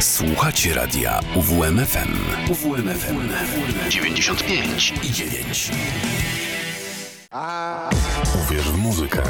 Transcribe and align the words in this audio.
Słuchacie 0.00 0.74
radia 0.74 1.20
UWMFM. 1.34 2.16
UWMFM 2.50 3.28
95 3.88 4.94
i 5.02 5.12
9. 5.12 5.70
Uwierz 8.44 8.68
w 8.68 8.76
muzykę. 8.78 9.22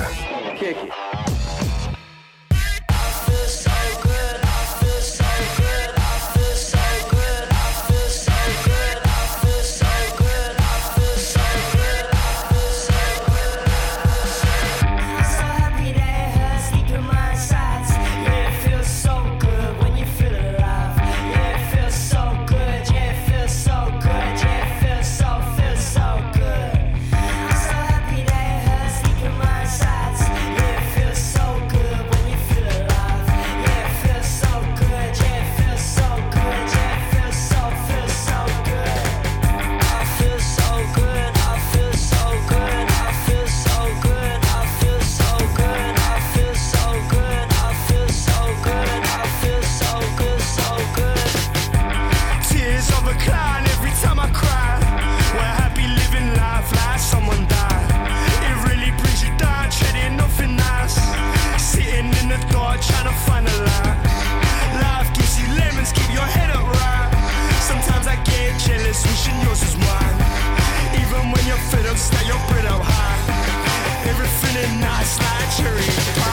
nice 74.81 75.19
luxury. 75.19 76.26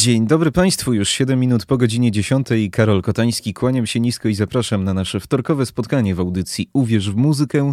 Dzień 0.00 0.26
dobry 0.26 0.52
Państwu, 0.52 0.92
już 0.92 1.08
7 1.08 1.40
minut 1.40 1.66
po 1.66 1.76
godzinie 1.76 2.10
10. 2.10 2.48
Karol 2.72 3.02
Kotański, 3.02 3.54
kłaniam 3.54 3.86
się 3.86 4.00
nisko 4.00 4.28
i 4.28 4.34
zapraszam 4.34 4.84
na 4.84 4.94
nasze 4.94 5.20
wtorkowe 5.20 5.66
spotkanie 5.66 6.14
w 6.14 6.20
audycji 6.20 6.70
Uwierz 6.72 7.10
w 7.10 7.16
muzykę. 7.16 7.72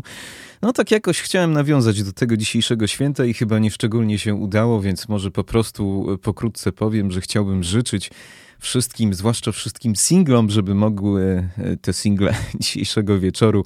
No 0.61 0.73
tak 0.73 0.91
jakoś 0.91 1.21
chciałem 1.21 1.53
nawiązać 1.53 2.03
do 2.03 2.13
tego 2.13 2.37
dzisiejszego 2.37 2.87
święta 2.87 3.25
i 3.25 3.33
chyba 3.33 3.59
nie 3.59 3.71
szczególnie 3.71 4.19
się 4.19 4.35
udało, 4.35 4.81
więc 4.81 5.07
może 5.07 5.31
po 5.31 5.43
prostu 5.43 6.07
pokrótce 6.21 6.71
powiem, 6.71 7.11
że 7.11 7.21
chciałbym 7.21 7.63
życzyć 7.63 8.11
wszystkim, 8.59 9.13
zwłaszcza 9.13 9.51
wszystkim 9.51 9.95
singlom, 9.95 10.49
żeby 10.49 10.75
mogły 10.75 11.49
e, 11.57 11.77
te 11.77 11.93
single 11.93 12.33
dzisiejszego 12.61 13.19
wieczoru 13.19 13.65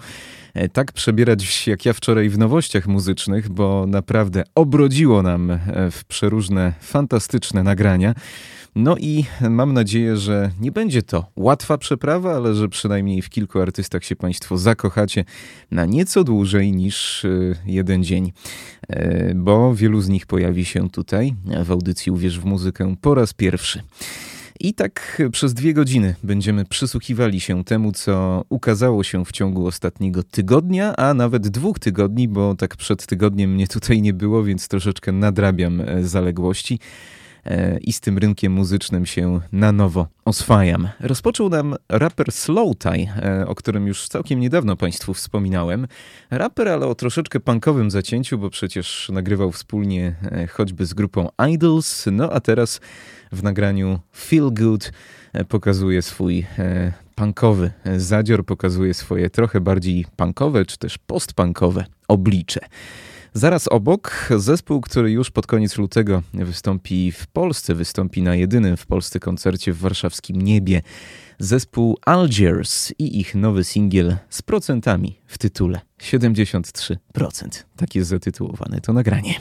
e, 0.54 0.70
tak 0.70 0.92
przebierać 0.92 1.68
jak 1.68 1.86
ja 1.86 1.94
wczoraj 1.94 2.30
w 2.30 2.38
nowościach 2.38 2.88
muzycznych, 2.88 3.50
bo 3.50 3.86
naprawdę 3.88 4.44
obrodziło 4.56 5.24
nam 5.24 5.52
e, 5.52 5.60
w 5.92 6.04
przeróżne 6.06 6.74
fantastyczne 6.82 7.64
nagrania. 7.64 8.14
No 8.76 8.98
i 8.98 9.26
mam 9.50 9.74
nadzieję, 9.74 10.18
że 10.18 10.52
nie 10.62 10.72
będzie 10.72 11.04
to 11.04 11.26
łatwa 11.36 11.78
przeprawa, 11.78 12.36
ale 12.36 12.56
że 12.56 12.70
przynajmniej 12.70 13.22
w 13.22 13.30
kilku 13.30 13.60
artystach 13.60 14.04
się 14.04 14.16
Państwo 14.16 14.58
zakochacie 14.58 15.26
na 15.72 15.86
nieco 15.86 16.24
dłużej 16.24 16.72
niż 16.72 17.26
jeden 17.66 18.04
dzień, 18.04 18.32
bo 19.36 19.76
wielu 19.76 20.02
z 20.02 20.10
nich 20.10 20.26
pojawi 20.26 20.66
się 20.66 20.90
tutaj 20.90 21.36
w 21.66 21.72
audycji 21.72 22.12
Uwierz 22.12 22.40
w 22.40 22.46
muzykę 22.46 22.96
po 23.02 23.16
raz 23.16 23.34
pierwszy. 23.34 23.84
I 24.64 24.74
tak 24.74 25.22
przez 25.32 25.54
dwie 25.54 25.74
godziny 25.74 26.16
będziemy 26.24 26.66
przysłuchiwali 26.66 27.40
się 27.40 27.64
temu, 27.64 27.92
co 27.92 28.46
ukazało 28.50 29.04
się 29.04 29.26
w 29.26 29.32
ciągu 29.32 29.68
ostatniego 29.68 30.24
tygodnia, 30.24 30.96
a 30.96 31.14
nawet 31.14 31.48
dwóch 31.48 31.80
tygodni, 31.80 32.28
bo 32.28 32.56
tak 32.56 32.76
przed 32.76 33.06
tygodniem 33.06 33.54
mnie 33.54 33.68
tutaj 33.68 34.02
nie 34.02 34.14
było, 34.14 34.44
więc 34.44 34.68
troszeczkę 34.68 35.12
nadrabiam 35.12 35.82
e, 35.82 36.04
zaległości 36.04 36.80
i 37.82 37.94
z 37.94 38.00
tym 38.00 38.18
rynkiem 38.18 38.54
muzycznym 38.54 39.06
się 39.06 39.40
na 39.52 39.72
nowo 39.72 40.08
oswajam. 40.26 40.90
Rozpoczął 41.00 41.50
nam 41.50 41.76
raper 41.90 42.32
Slowtie, 42.32 43.14
o 43.48 43.56
którym 43.56 43.88
już 43.88 44.08
całkiem 44.08 44.40
niedawno 44.40 44.76
Państwu 44.76 45.14
wspominałem. 45.14 45.88
Raper, 46.32 46.68
ale 46.68 46.88
o 46.88 46.96
troszeczkę 46.96 47.40
punkowym 47.40 47.92
zacięciu, 47.92 48.38
bo 48.38 48.50
przecież 48.50 49.10
nagrywał 49.14 49.52
wspólnie 49.52 50.16
e, 50.32 50.48
choćby 50.48 50.86
z 50.86 50.94
grupą 50.94 51.30
Idols, 51.50 52.06
no 52.12 52.32
a 52.32 52.40
teraz 52.40 52.82
w 53.32 53.44
nagraniu 53.44 54.00
Feel 54.16 54.52
Good 54.54 54.92
e, 55.34 55.46
pokazuje 55.46 56.02
swój 56.02 56.46
e, 56.60 56.94
punkowy 57.16 57.72
zadzior, 57.98 58.46
pokazuje 58.46 58.94
swoje 58.94 59.30
trochę 59.30 59.62
bardziej 59.62 60.06
punkowe 60.16 60.66
czy 60.66 60.78
też 60.78 60.98
postpunkowe 60.98 61.86
oblicze. 62.08 62.60
Zaraz 63.34 63.68
obok 63.68 64.30
zespół, 64.38 64.82
który 64.82 65.12
już 65.12 65.32
pod 65.32 65.48
koniec 65.48 65.78
lutego 65.78 66.24
wystąpi 66.34 67.12
w 67.12 67.28
Polsce, 67.28 67.76
wystąpi 67.76 68.22
na 68.22 68.36
jedynym 68.36 68.78
w 68.78 68.86
Polsce 68.86 69.20
koncercie 69.20 69.74
w 69.74 69.78
warszawskim 69.78 70.42
niebie. 70.42 70.82
Zespół 71.40 71.98
Algiers 72.06 72.94
i 73.00 73.20
ich 73.20 73.36
nowy 73.36 73.64
singiel 73.64 74.18
z 74.30 74.42
procentami 74.42 75.20
w 75.26 75.38
tytule 75.38 75.82
73%. 76.00 76.96
Tak 77.76 77.96
jest 77.96 78.10
zatytułowane 78.10 78.82
to 78.82 78.94
nagranie. 78.94 79.34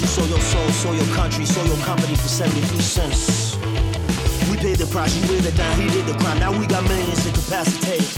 You 0.00 0.08
sold 0.08 0.30
your 0.30 0.40
soul, 0.40 0.68
sold 0.70 0.96
your 0.96 1.14
country, 1.14 1.44
sold 1.44 1.68
your 1.68 1.76
company 1.84 2.16
for 2.16 2.26
seventy 2.26 2.60
two 2.66 2.80
cents. 2.80 3.56
We 4.50 4.56
paid 4.56 4.78
the 4.78 4.86
price, 4.90 5.14
you 5.14 5.22
laid 5.30 5.44
it 5.44 5.54
down, 5.56 5.80
he 5.80 5.88
did 5.90 6.06
the 6.06 6.14
crime. 6.18 6.38
Now 6.40 6.50
we 6.50 6.66
got 6.66 6.82
millions 6.84 7.24
incapacitated. 7.24 8.08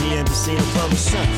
He 0.00 0.14
ain't 0.14 0.26
been 0.26 0.34
seen 0.34 0.58
a 0.58 0.62
public 0.74 0.98
since. 0.98 1.28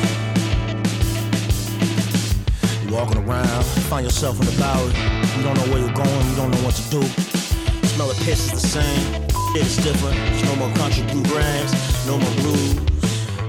You're 2.83 2.93
walking 2.93 3.21
around, 3.27 3.65
find 3.91 4.05
yourself 4.05 4.39
in 4.39 4.45
the 4.47 4.55
Bowery. 4.57 4.93
You 5.37 5.43
don't 5.43 5.57
know 5.59 5.67
where 5.69 5.79
you're 5.83 5.93
going, 5.93 6.29
you 6.29 6.35
don't 6.35 6.51
know 6.51 6.63
what 6.65 6.75
to 6.75 6.89
do. 6.89 7.01
The 7.01 7.87
smell 7.87 8.09
of 8.09 8.17
piss 8.25 8.51
is 8.51 8.61
the 8.61 8.67
same, 8.81 9.23
it 9.53 9.67
is 9.67 9.77
different. 9.77 10.15
There's 10.15 10.43
no 10.45 10.55
more 10.55 10.73
country 10.75 11.03
blue 11.11 11.27
rags, 11.35 11.73
no 12.07 12.17
more 12.17 12.35
blues. 12.41 12.73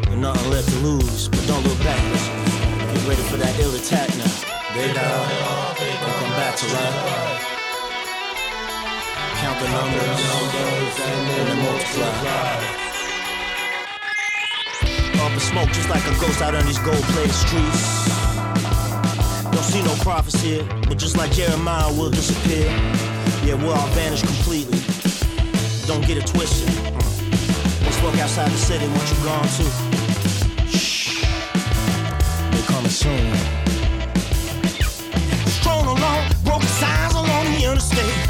There's 0.05 0.19
nothing 0.19 0.51
left 0.51 0.69
to 0.69 0.79
lose, 0.85 1.29
but 1.29 1.47
don't 1.47 1.65
look 1.65 1.79
backwards. 1.81 2.29
Get 2.93 3.09
ready 3.09 3.23
for 3.31 3.39
that 3.39 3.59
ill 3.61 3.75
attack 3.75 4.11
now. 4.19 4.48
They 4.75 4.93
die, 4.93 5.75
they 5.79 5.93
come 6.21 6.33
back 6.37 6.57
to 6.57 6.67
life. 6.67 7.45
Count 9.41 9.59
the 9.61 9.69
numbers, 9.69 11.01
and 11.01 11.29
then 11.31 11.63
multiply 11.63 12.79
up 15.29 15.35
in 15.35 15.41
smoke 15.41 15.69
just 15.69 15.91
like 15.91 16.05
a 16.07 16.21
ghost 16.21 16.41
out 16.41 16.55
on 16.55 16.65
these 16.65 16.79
gold 16.79 17.03
plated 17.13 17.35
streets. 17.35 18.09
Don't 19.45 19.65
see 19.65 19.83
no 19.83 19.95
prophecy, 20.03 20.67
but 20.89 20.97
just 20.97 21.17
like 21.17 21.33
Jeremiah, 21.33 21.93
we'll 21.93 22.11
disappear. 22.11 22.67
Yeah, 23.45 23.55
we'll 23.55 23.73
all 23.73 23.89
vanish 23.89 24.23
completely. 24.23 24.79
Don't 25.87 26.07
get 26.07 26.17
it 26.19 26.27
twisted. 26.27 26.69
Hmm. 26.69 27.85
Let's 27.85 28.03
look 28.03 28.17
outside 28.19 28.51
the 28.51 28.57
city 28.57 28.87
once 28.89 29.13
you're 29.13 29.25
gone 29.25 29.49
too. 29.57 29.71
Shh, 30.69 31.25
they're 32.53 32.63
coming 32.63 32.91
soon. 32.91 33.58
Interstate. 37.69 38.29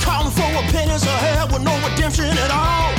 Calling 0.00 0.32
for 0.32 0.48
opinions 0.64 1.04
hell 1.04 1.48
with 1.48 1.62
no 1.62 1.74
redemption 1.86 2.26
at 2.26 2.50
all. 2.50 2.97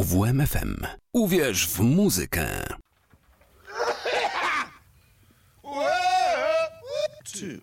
UWMFM. 0.00 0.86
Uwierz 1.12 1.66
w 1.68 1.80
muzykę. 1.80 2.66
two, 7.32 7.60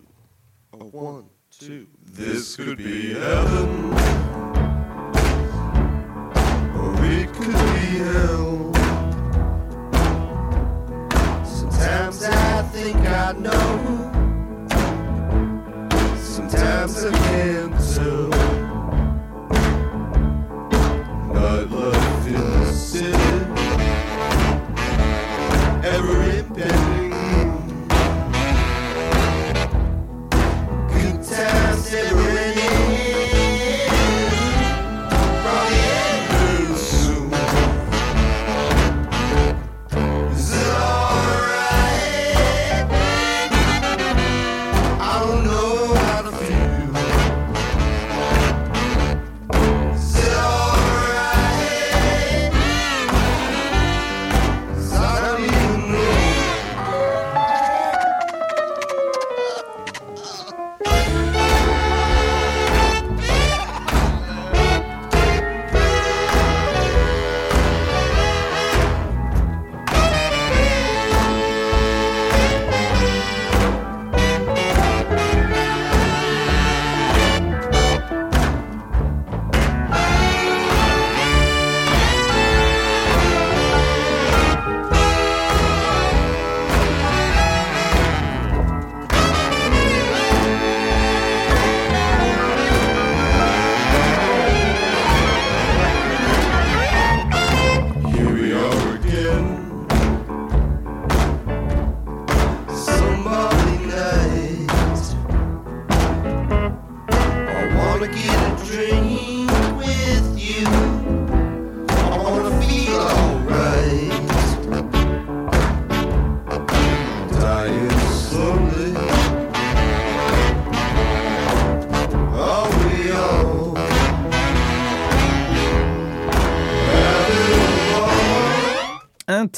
a 0.72 0.76
one, 0.76 1.24
two. 1.50 1.86
This 2.16 2.56
could 2.56 2.78
be 2.78 3.14
heaven, 3.14 3.92
or 6.78 7.04
it 7.04 7.32
could 7.32 7.58
be 7.74 7.98
hell. 8.06 8.72
Sometimes 11.44 12.22
I 12.22 12.62
think 12.72 12.96
I 12.96 13.32
know, 13.32 14.07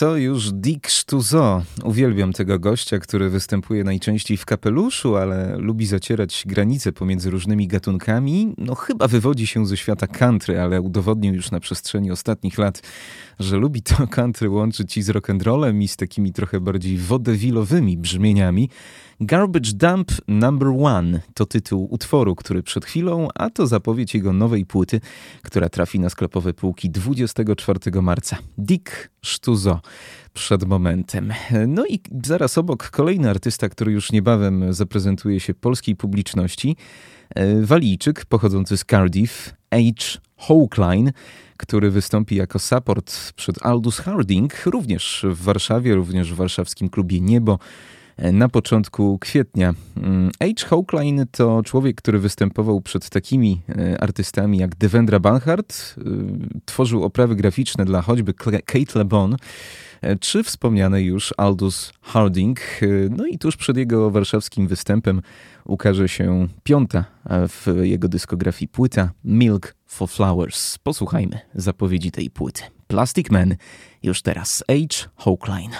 to 0.00 0.16
już 0.16 0.52
Dick 0.52 0.90
Stuzo. 0.90 1.62
Uwielbiam 1.84 2.32
tego 2.32 2.58
gościa, 2.58 2.98
który 2.98 3.30
występuje 3.30 3.84
najczęściej 3.84 4.36
w 4.36 4.46
kapeluszu, 4.46 5.16
ale 5.16 5.56
lubi 5.58 5.86
zacierać 5.86 6.44
granice 6.46 6.92
pomiędzy 6.92 7.30
różnymi 7.30 7.68
gatunkami. 7.68 8.54
No 8.58 8.74
chyba 8.74 9.08
wywodzi 9.08 9.46
się 9.46 9.66
ze 9.66 9.76
świata 9.76 10.06
country, 10.06 10.60
ale 10.60 10.80
udowodnił 10.80 11.34
już 11.34 11.50
na 11.50 11.60
przestrzeni 11.60 12.10
ostatnich 12.10 12.58
lat, 12.58 12.82
że 13.38 13.56
lubi 13.56 13.82
to 13.82 14.06
country 14.06 14.50
łączyć 14.50 14.96
i 14.96 15.02
z 15.02 15.10
rock'n'rollem 15.10 15.82
i 15.82 15.88
z 15.88 15.96
takimi 15.96 16.32
trochę 16.32 16.60
bardziej 16.60 16.98
wodewilowymi 16.98 17.98
brzmieniami. 17.98 18.70
Garbage 19.22 19.72
Dump 19.72 20.12
Number 20.28 20.68
One 20.68 21.20
to 21.34 21.46
tytuł 21.46 21.88
utworu, 21.90 22.34
który 22.34 22.62
przed 22.62 22.84
chwilą, 22.84 23.28
a 23.34 23.50
to 23.50 23.66
zapowiedź 23.66 24.14
jego 24.14 24.32
nowej 24.32 24.66
płyty, 24.66 25.00
która 25.42 25.68
trafi 25.68 26.00
na 26.00 26.10
sklepowe 26.10 26.54
półki 26.54 26.90
24 26.90 28.02
marca. 28.02 28.38
Dick 28.58 29.10
Stuzo 29.24 29.80
przed 30.32 30.64
momentem. 30.64 31.32
No 31.68 31.86
i 31.86 32.00
zaraz 32.24 32.58
obok 32.58 32.90
kolejny 32.90 33.30
artysta, 33.30 33.68
który 33.68 33.92
już 33.92 34.12
niebawem 34.12 34.72
zaprezentuje 34.72 35.40
się 35.40 35.54
polskiej 35.54 35.96
publiczności. 35.96 36.76
E, 37.34 37.62
Walijczyk 37.62 38.24
pochodzący 38.24 38.76
z 38.76 38.84
Cardiff, 38.84 39.54
H. 39.70 40.20
Hawkline, 40.36 41.12
który 41.56 41.90
wystąpi 41.90 42.36
jako 42.36 42.58
support 42.58 43.32
przed 43.32 43.66
Aldous 43.66 43.98
Harding, 43.98 44.66
również 44.66 45.26
w 45.28 45.42
Warszawie, 45.42 45.94
również 45.94 46.32
w 46.32 46.36
warszawskim 46.36 46.88
klubie 46.88 47.20
Niebo 47.20 47.58
na 48.32 48.48
początku 48.48 49.18
kwietnia. 49.18 49.74
Mm, 49.96 50.30
H. 50.40 50.68
Hochlein 50.68 51.26
to 51.30 51.62
człowiek, 51.62 51.96
który 51.96 52.18
występował 52.18 52.80
przed 52.80 53.10
takimi 53.10 53.62
e, 53.68 54.00
artystami 54.00 54.58
jak 54.58 54.76
Devendra 54.76 55.20
Banhart, 55.20 55.94
e, 55.98 56.02
tworzył 56.64 57.04
oprawy 57.04 57.36
graficzne 57.36 57.84
dla 57.84 58.02
choćby 58.02 58.34
Kate 58.34 58.98
LeBon, 58.98 59.36
e, 60.00 60.16
czy 60.16 60.42
wspomniany 60.42 61.02
już 61.02 61.34
Aldous 61.36 61.92
Harding. 62.00 62.60
No 63.10 63.26
i 63.26 63.38
tuż 63.38 63.56
przed 63.56 63.76
jego 63.76 64.10
warszawskim 64.10 64.66
występem 64.68 65.22
ukaże 65.64 66.08
się 66.08 66.48
piąta 66.62 67.04
w 67.30 67.80
jego 67.82 68.08
dyskografii 68.08 68.68
płyta 68.68 69.10
Milk 69.24 69.74
for 69.86 70.08
Flowers. 70.08 70.78
Posłuchajmy 70.78 71.38
zapowiedzi 71.54 72.10
tej 72.10 72.30
płyty. 72.30 72.62
Plastic 72.86 73.30
Man 73.30 73.54
już 74.02 74.22
teraz 74.22 74.64
H. 74.68 75.08
Hochlein. 75.14 75.70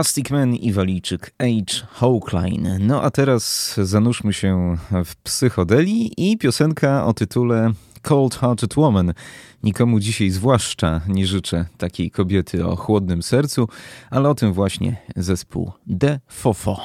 Plastic 0.00 0.30
Man 0.30 0.54
i 0.54 0.72
walijczyk 0.72 1.34
H. 1.38 1.86
Hochlein. 1.92 2.68
No 2.80 3.02
a 3.02 3.10
teraz 3.10 3.74
zanurzmy 3.82 4.32
się 4.32 4.76
w 5.04 5.16
psychodelii 5.16 6.12
i 6.16 6.38
piosenka 6.38 7.06
o 7.06 7.14
tytule 7.14 7.72
Cold 8.02 8.34
Hearted 8.34 8.76
Woman. 8.76 9.12
Nikomu 9.62 10.00
dzisiaj 10.00 10.30
zwłaszcza 10.30 11.00
nie 11.08 11.26
życzę 11.26 11.66
takiej 11.78 12.10
kobiety 12.10 12.66
o 12.66 12.76
chłodnym 12.76 13.22
sercu, 13.22 13.68
ale 14.10 14.28
o 14.28 14.34
tym 14.34 14.52
właśnie 14.52 14.96
zespół 15.16 15.72
The 16.00 16.20
Fofo. 16.28 16.80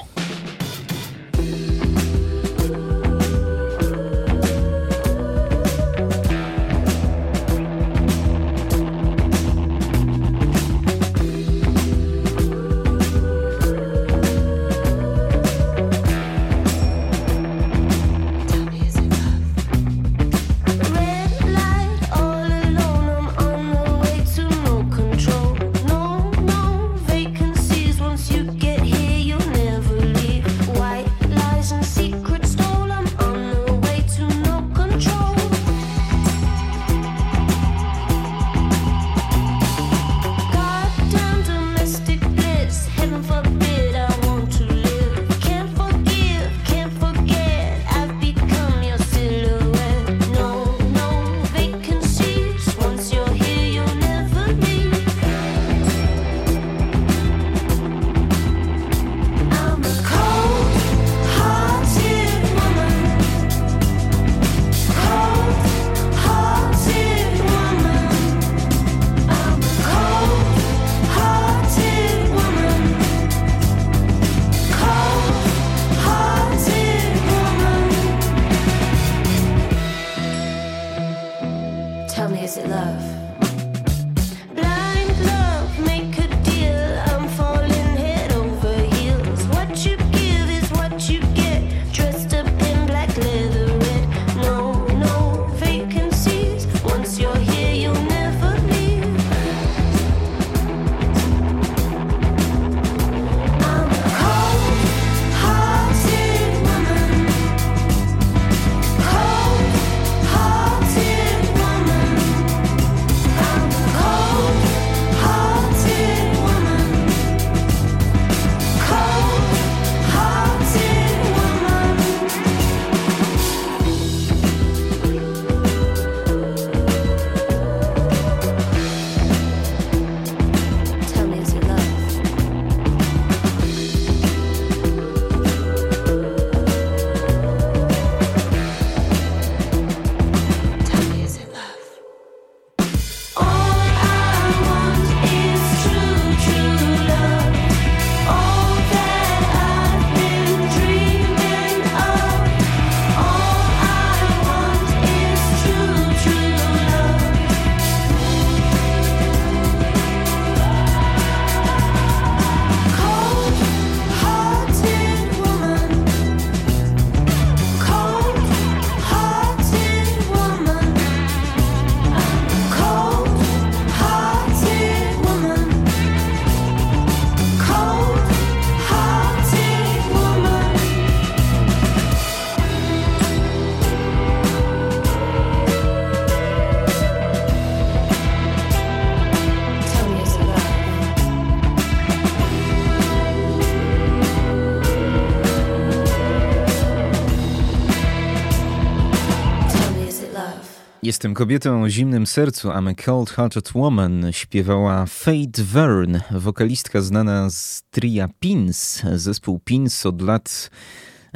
Jestem 201.05 201.33
kobietą 201.33 201.83
o 201.83 201.89
zimnym 201.89 202.27
sercu, 202.27 202.69
I'm 202.69 202.89
a 202.89 202.93
cold-hearted 202.93 203.71
woman, 203.73 204.27
śpiewała 204.31 205.05
Fate 205.05 205.63
Verne, 205.63 206.21
wokalistka 206.31 207.01
znana 207.01 207.49
z 207.49 207.83
tria 207.91 208.29
Pins. 208.39 209.03
Zespół 209.15 209.59
Pins 209.59 210.05
od 210.05 210.21
lat 210.21 210.69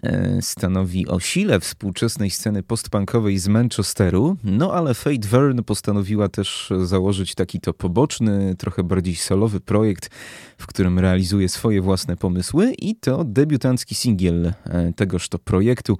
e, 0.04 0.42
stanowi 0.42 1.08
o 1.08 1.20
sile 1.20 1.60
współczesnej 1.60 2.30
sceny 2.30 2.64
postpunkowej 2.64 3.38
z 3.38 3.48
Manchesteru, 3.48 4.38
no 4.44 4.74
ale 4.74 4.94
Fate 4.94 5.28
Verne 5.28 5.64
postanowiła 5.64 6.30
też 6.30 6.74
założyć 6.84 7.36
taki 7.36 7.60
to 7.60 7.74
poboczny, 7.74 8.56
trochę 8.58 8.84
bardziej 8.84 9.16
solowy 9.16 9.60
projekt, 9.60 10.10
w 10.58 10.68
którym 10.68 11.00
realizuje 11.00 11.50
swoje 11.50 11.82
własne 11.82 12.18
pomysły 12.18 12.74
i 12.78 12.96
to 12.96 13.24
debiutancki 13.24 13.96
singiel 13.96 14.54
e, 14.66 14.94
tegoż 14.94 15.30
to 15.30 15.40
projektu 15.40 15.98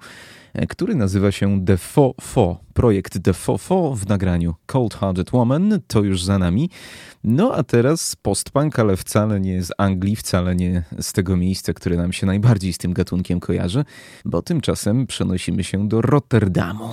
który 0.68 0.94
nazywa 0.94 1.32
się 1.32 1.64
The 1.64 1.76
Fo 1.76 2.14
Fo. 2.20 2.60
Projekt 2.74 3.22
The 3.22 3.32
Fo 3.32 3.58
Fo 3.58 3.94
w 3.96 4.08
nagraniu 4.08 4.54
Cold 4.66 4.94
Hearted 4.94 5.30
Woman 5.30 5.80
to 5.86 6.02
już 6.02 6.24
za 6.24 6.38
nami. 6.38 6.70
No 7.24 7.54
a 7.54 7.62
teraz 7.62 8.16
postpunk, 8.16 8.78
ale 8.78 8.96
wcale 8.96 9.40
nie 9.40 9.62
z 9.62 9.72
Anglii, 9.78 10.16
wcale 10.16 10.56
nie 10.56 10.82
z 11.00 11.12
tego 11.12 11.36
miejsca, 11.36 11.72
które 11.72 11.96
nam 11.96 12.12
się 12.12 12.26
najbardziej 12.26 12.72
z 12.72 12.78
tym 12.78 12.92
gatunkiem 12.92 13.40
kojarzy, 13.40 13.84
bo 14.24 14.42
tymczasem 14.42 15.06
przenosimy 15.06 15.64
się 15.64 15.88
do 15.88 16.00
Rotterdamu. 16.00 16.88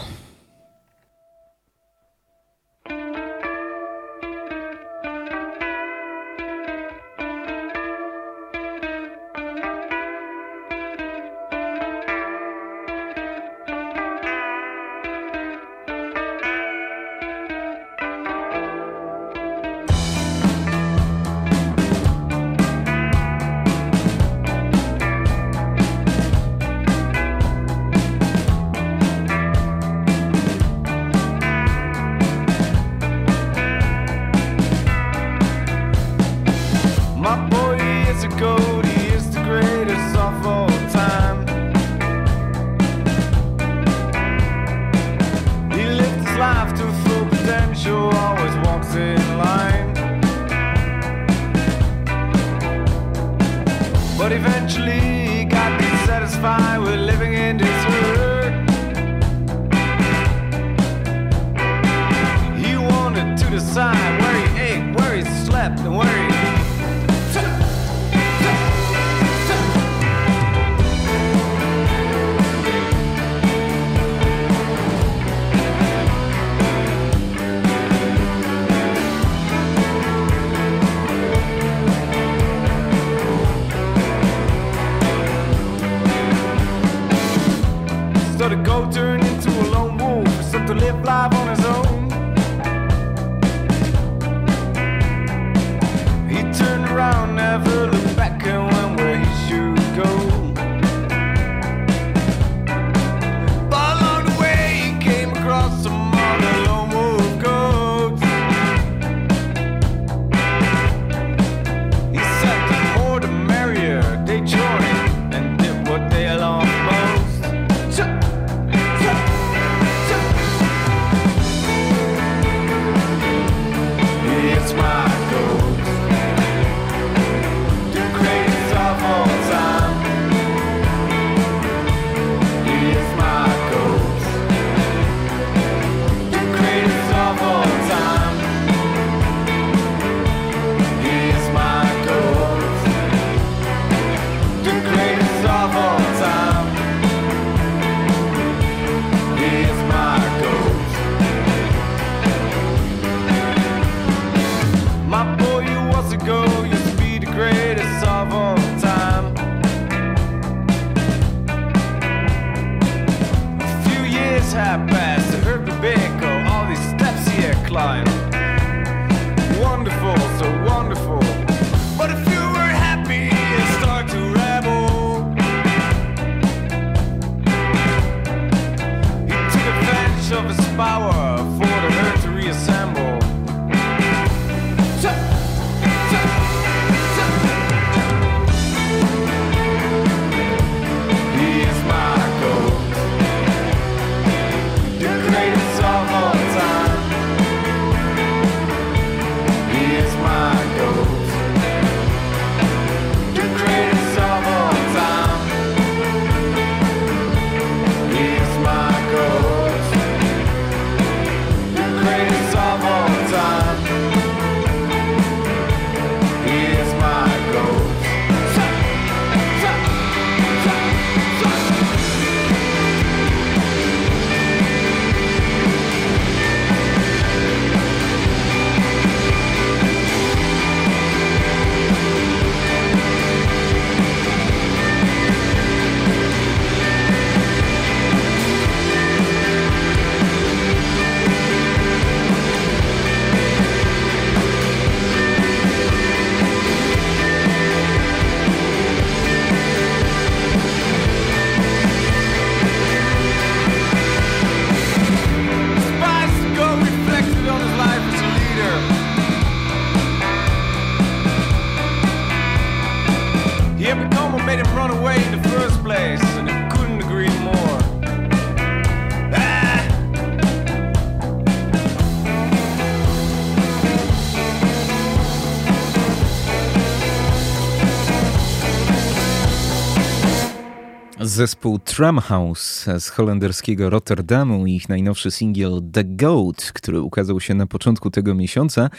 Zespół 281.37 281.79
Tramhouse 281.79 282.85
z 282.99 283.09
holenderskiego 283.09 283.89
Rotterdamu 283.89 284.67
i 284.67 284.75
ich 284.75 284.89
najnowszy 284.89 285.31
singiel 285.31 285.81
The 285.91 286.03
Goat, 286.03 286.71
który 286.73 287.01
ukazał 287.01 287.39
się 287.39 287.53
na 287.53 287.67
początku 287.67 288.09
tego 288.09 288.35
miesiąca, 288.35 288.89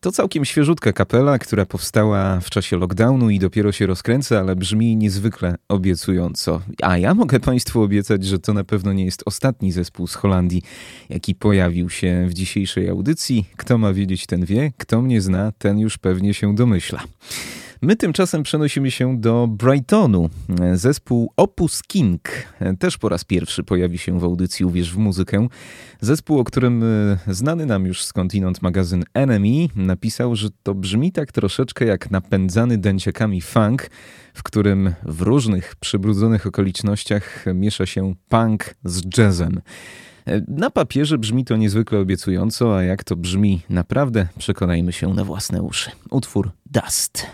to 0.00 0.12
całkiem 0.12 0.44
świeżutka 0.44 0.92
kapela, 0.92 1.38
która 1.38 1.66
powstała 1.66 2.40
w 2.40 2.50
czasie 2.50 2.76
lockdownu 2.76 3.30
i 3.30 3.38
dopiero 3.38 3.72
się 3.72 3.86
rozkręca, 3.86 4.38
ale 4.38 4.56
brzmi 4.56 4.96
niezwykle 4.96 5.54
obiecująco. 5.68 6.60
A 6.82 6.98
ja 6.98 7.14
mogę 7.14 7.40
Państwu 7.40 7.82
obiecać, 7.82 8.24
że 8.24 8.38
to 8.38 8.52
na 8.52 8.64
pewno 8.64 8.92
nie 8.92 9.04
jest 9.04 9.22
ostatni 9.26 9.72
zespół 9.72 10.06
z 10.06 10.14
Holandii, 10.14 10.62
jaki 11.08 11.34
pojawił 11.34 11.90
się 11.90 12.26
w 12.28 12.34
dzisiejszej 12.34 12.88
audycji. 12.88 13.48
Kto 13.56 13.78
ma 13.78 13.92
wiedzieć, 13.92 14.26
ten 14.26 14.44
wie, 14.44 14.72
kto 14.76 15.02
mnie 15.02 15.20
zna, 15.20 15.52
ten 15.58 15.78
już 15.78 15.98
pewnie 15.98 16.34
się 16.34 16.54
domyśla. 16.54 17.00
My 17.82 17.96
tymczasem 17.96 18.42
przenosimy 18.42 18.90
się 18.90 19.20
do 19.20 19.46
Brightonu. 19.46 20.30
Zespół 20.74 21.32
Opus 21.36 21.82
King 21.82 22.28
też 22.78 22.98
po 22.98 23.08
raz 23.08 23.24
pierwszy 23.24 23.64
pojawi 23.64 23.98
się 23.98 24.20
w 24.20 24.24
audycji 24.24 24.64
Uwierz 24.64 24.92
w 24.92 24.96
muzykę. 24.96 25.48
Zespół, 26.00 26.38
o 26.38 26.44
którym 26.44 26.82
e, 26.82 27.18
znany 27.34 27.66
nam 27.66 27.86
już 27.86 28.04
skądinąd 28.04 28.62
magazyn 28.62 29.04
Enemy 29.14 29.68
napisał, 29.76 30.36
że 30.36 30.48
to 30.62 30.74
brzmi 30.74 31.12
tak 31.12 31.32
troszeczkę 31.32 31.84
jak 31.84 32.10
napędzany 32.10 32.78
dęciakami 32.78 33.40
funk, 33.40 33.90
w 34.34 34.42
którym 34.42 34.94
w 35.02 35.22
różnych 35.22 35.76
przybrudzonych 35.76 36.46
okolicznościach 36.46 37.44
miesza 37.54 37.86
się 37.86 38.14
punk 38.28 38.74
z 38.84 39.18
jazzem. 39.18 39.60
Na 40.48 40.70
papierze 40.70 41.18
brzmi 41.18 41.44
to 41.44 41.56
niezwykle 41.56 41.98
obiecująco, 41.98 42.76
a 42.76 42.82
jak 42.82 43.04
to 43.04 43.16
brzmi 43.16 43.60
naprawdę, 43.70 44.28
przekonajmy 44.38 44.92
się 44.92 45.14
na 45.14 45.24
własne 45.24 45.62
uszy. 45.62 45.90
Utwór 46.10 46.50
Dust. 46.66 47.26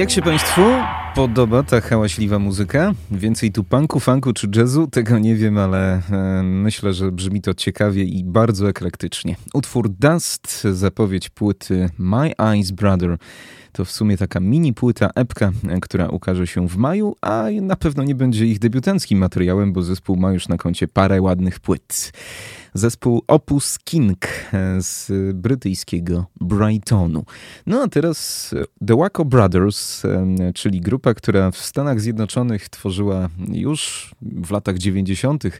Jak 0.00 0.10
się 0.10 0.22
Państwu 0.22 0.62
podoba 1.14 1.62
ta 1.62 1.80
hałaśliwa 1.80 2.38
muzyka? 2.38 2.92
Więcej 3.10 3.52
tu 3.52 3.64
punku, 3.64 4.00
funku 4.00 4.32
czy 4.32 4.48
jazzu? 4.56 4.86
Tego 4.86 5.18
nie 5.18 5.36
wiem, 5.36 5.58
ale 5.58 6.02
e, 6.10 6.42
myślę, 6.42 6.92
że 6.92 7.12
brzmi 7.12 7.40
to 7.40 7.54
ciekawie 7.54 8.04
i 8.04 8.24
bardzo 8.24 8.68
eklektycznie. 8.68 9.36
Utwór 9.54 9.88
Dust, 9.88 10.62
zapowiedź 10.72 11.28
płyty 11.28 11.90
My 11.98 12.32
Eyes 12.38 12.70
Brother. 12.70 13.16
To 13.72 13.84
w 13.84 13.90
sumie 13.90 14.16
taka 14.16 14.40
mini 14.40 14.74
płyta, 14.74 15.10
epka, 15.14 15.52
która 15.82 16.08
ukaże 16.08 16.46
się 16.46 16.68
w 16.68 16.76
maju, 16.76 17.16
a 17.20 17.44
na 17.62 17.76
pewno 17.76 18.04
nie 18.04 18.14
będzie 18.14 18.46
ich 18.46 18.58
debiutanckim 18.58 19.18
materiałem, 19.18 19.72
bo 19.72 19.82
zespół 19.82 20.16
ma 20.16 20.32
już 20.32 20.48
na 20.48 20.56
koncie 20.56 20.88
parę 20.88 21.22
ładnych 21.22 21.60
płyt 21.60 22.12
zespół 22.74 23.22
Opus 23.26 23.78
King 23.78 24.26
e, 24.52 24.82
z 24.82 25.12
brytyjskiego 25.36 26.26
Brightonu. 26.40 27.24
No 27.66 27.82
a 27.82 27.88
teraz 27.88 28.50
The 28.86 28.96
Waco 28.96 29.24
Brothers, 29.24 30.04
e, 30.04 30.26
czyli 30.54 30.80
grupa, 30.80 31.14
która 31.14 31.50
w 31.50 31.56
Stanach 31.56 32.00
Zjednoczonych 32.00 32.68
tworzyła 32.68 33.28
już 33.48 34.10
w 34.20 34.50
latach 34.50 34.78
90 34.78 35.44
e, 35.44 35.50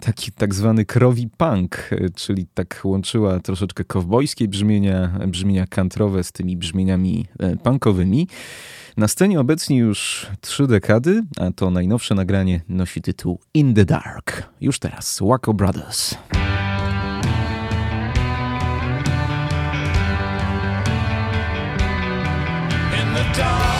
taki 0.00 0.32
tak 0.32 0.54
zwany 0.54 0.84
krowi 0.84 1.28
punk, 1.36 1.90
czyli 2.14 2.46
tak 2.54 2.80
łączyła 2.84 3.40
troszeczkę 3.40 3.84
kowbojskie 3.84 4.48
brzmienia, 4.48 5.08
brzmienia 5.26 5.66
kantrowe 5.66 6.24
z 6.24 6.32
tymi 6.32 6.56
brzmieniami 6.56 7.26
punkowymi. 7.62 8.28
Na 8.96 9.08
scenie 9.08 9.40
obecnie 9.40 9.78
już 9.78 10.26
trzy 10.40 10.66
dekady, 10.66 11.22
a 11.38 11.50
to 11.50 11.70
najnowsze 11.70 12.14
nagranie 12.14 12.60
nosi 12.68 13.02
tytuł 13.02 13.40
In 13.54 13.74
the 13.74 13.84
Dark. 13.84 14.48
Już 14.60 14.78
teraz 14.78 15.18
Waco 15.22 15.54
Brothers. 15.54 16.14
In 22.92 23.14
the 23.14 23.38
dark 23.40 23.79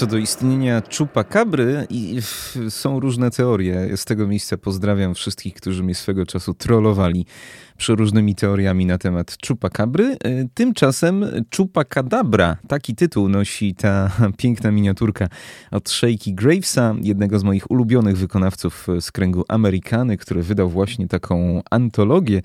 Co 0.00 0.06
do 0.06 0.16
istnienia 0.16 0.82
czupakabry 0.82 1.86
i 1.90 2.18
są 2.68 3.00
różne 3.00 3.30
teorie. 3.30 3.96
Z 3.96 4.04
tego 4.04 4.26
miejsca 4.26 4.56
pozdrawiam 4.56 5.14
wszystkich, 5.14 5.54
którzy 5.54 5.82
mnie 5.82 5.94
swego 5.94 6.26
czasu 6.26 6.54
trollowali 6.54 7.26
przeróżnymi 7.80 8.34
teoriami 8.34 8.86
na 8.86 8.98
temat 8.98 9.36
czupakabry. 9.36 10.16
E, 10.24 10.48
tymczasem 10.54 11.24
Chupacadabra, 11.56 12.56
taki 12.68 12.94
tytuł 12.94 13.28
nosi 13.28 13.74
ta 13.74 14.10
piękna 14.38 14.70
miniaturka 14.70 15.28
od 15.70 15.90
Shaky 15.90 16.34
Gravesa, 16.34 16.94
jednego 17.02 17.38
z 17.38 17.44
moich 17.44 17.70
ulubionych 17.70 18.18
wykonawców 18.18 18.86
z 19.00 19.12
kręgu 19.12 19.44
Amerykany, 19.48 20.16
który 20.16 20.42
wydał 20.42 20.68
właśnie 20.68 21.08
taką 21.08 21.62
antologię 21.70 22.42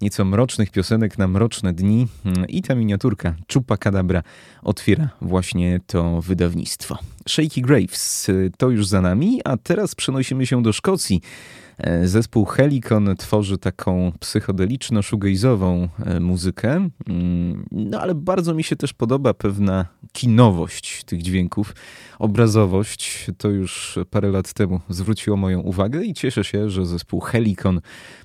nieco 0.00 0.24
mrocznych 0.24 0.70
piosenek 0.70 1.18
na 1.18 1.28
mroczne 1.28 1.72
dni 1.72 2.08
i 2.48 2.62
ta 2.62 2.74
miniaturka 2.74 3.34
Chupacadabra 3.52 4.22
otwiera 4.62 5.08
właśnie 5.20 5.80
to 5.86 6.20
wydawnictwo. 6.20 6.98
Shaky 7.28 7.60
Graves 7.62 8.30
to 8.56 8.70
już 8.70 8.86
za 8.86 9.00
nami, 9.00 9.40
a 9.44 9.56
teraz 9.56 9.94
przenosimy 9.94 10.46
się 10.46 10.62
do 10.62 10.72
Szkocji 10.72 11.20
E, 11.20 11.65
zespół 12.04 12.44
Helicon 12.44 13.16
tworzy 13.18 13.58
taką 13.58 14.12
psychodeliczno-shoegazową 14.20 15.88
e, 16.06 16.20
muzykę, 16.20 16.88
mm, 17.08 17.66
no 17.72 18.00
ale 18.00 18.14
bardzo 18.14 18.54
mi 18.54 18.64
się 18.64 18.76
też 18.76 18.92
podoba 18.92 19.34
pewna 19.34 19.86
kinowość 20.12 21.04
tych 21.04 21.22
dźwięków, 21.22 21.74
obrazowość. 22.18 23.26
To 23.38 23.48
już 23.48 23.98
parę 24.10 24.28
lat 24.28 24.52
temu 24.52 24.80
zwróciło 24.88 25.36
moją 25.36 25.60
uwagę 25.60 26.04
i 26.04 26.14
cieszę 26.14 26.44
się, 26.44 26.70
że 26.70 26.86
zespół 26.86 27.20
Helicon 27.20 27.80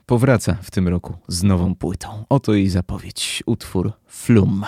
powraca 0.05 0.57
w 0.61 0.71
tym 0.71 0.87
roku 0.87 1.13
z 1.27 1.43
nową 1.43 1.75
płytą. 1.75 2.25
Oto 2.29 2.53
jej 2.53 2.69
zapowiedź, 2.69 3.43
utwór 3.45 3.93
Flum. 4.07 4.65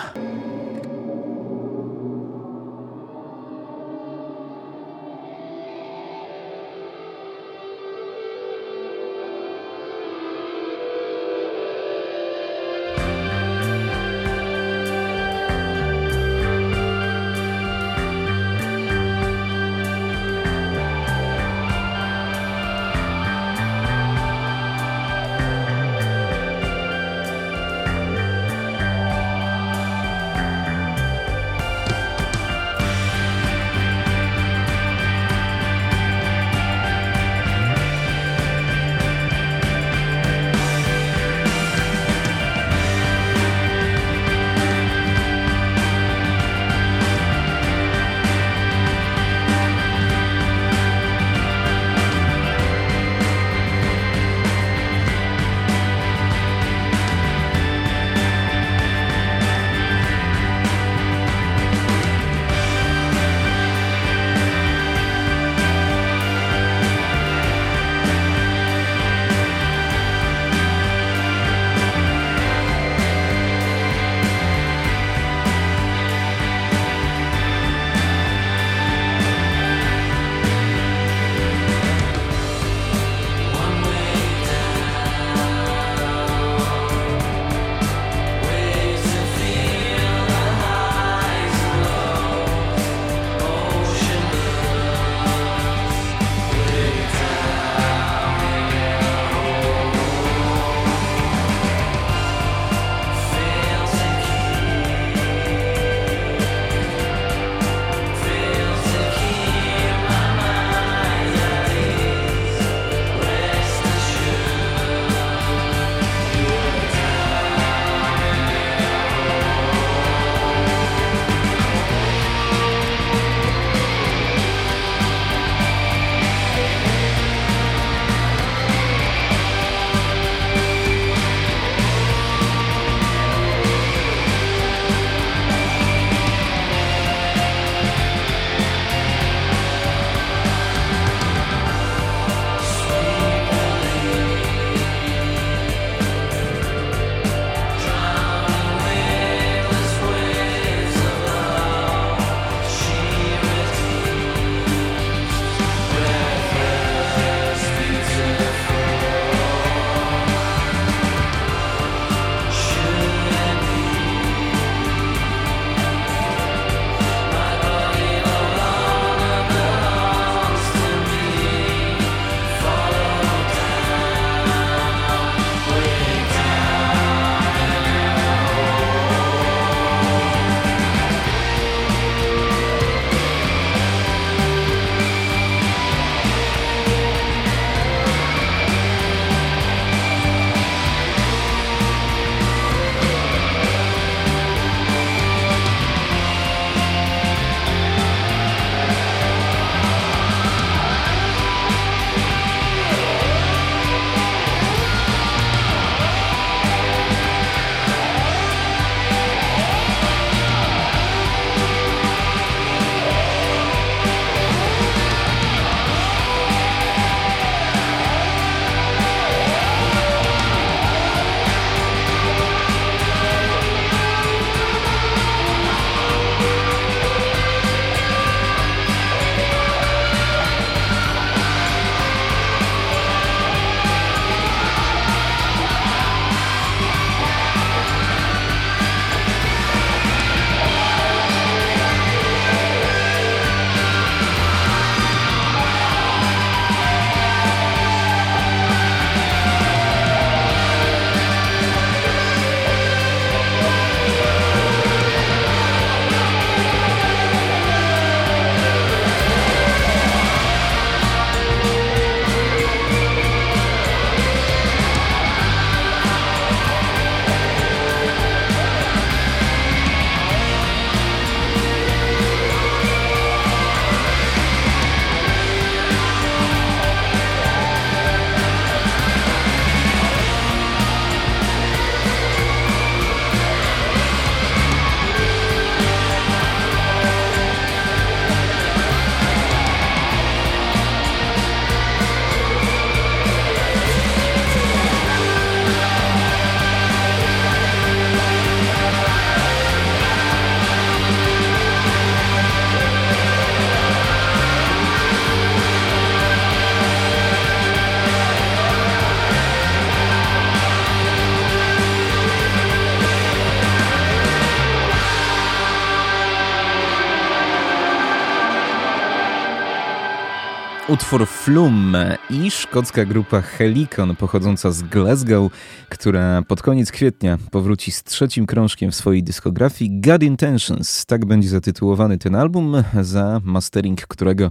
Utwór 320.94 321.26
Flume 321.26 322.18
i 322.30 322.50
szkocka 322.50 323.04
grupa 323.04 323.40
Helicon 323.40 324.16
pochodząca 324.16 324.70
z 324.70 324.82
Glasgow, 324.82 325.52
która 325.88 326.42
pod 326.42 326.62
koniec 326.62 326.92
kwietnia 326.92 327.38
powróci 327.50 327.92
z 327.92 328.02
trzecim 328.02 328.46
krążkiem 328.46 328.90
w 328.90 328.94
swojej 328.94 329.22
dyskografii 329.22 330.00
God 330.00 330.22
Intentions. 330.22 331.06
Tak 331.06 331.24
będzie 331.24 331.48
zatytułowany 331.48 332.18
ten 332.18 332.34
album, 332.34 332.76
za 333.00 333.40
mastering 333.44 334.06
którego 334.06 334.50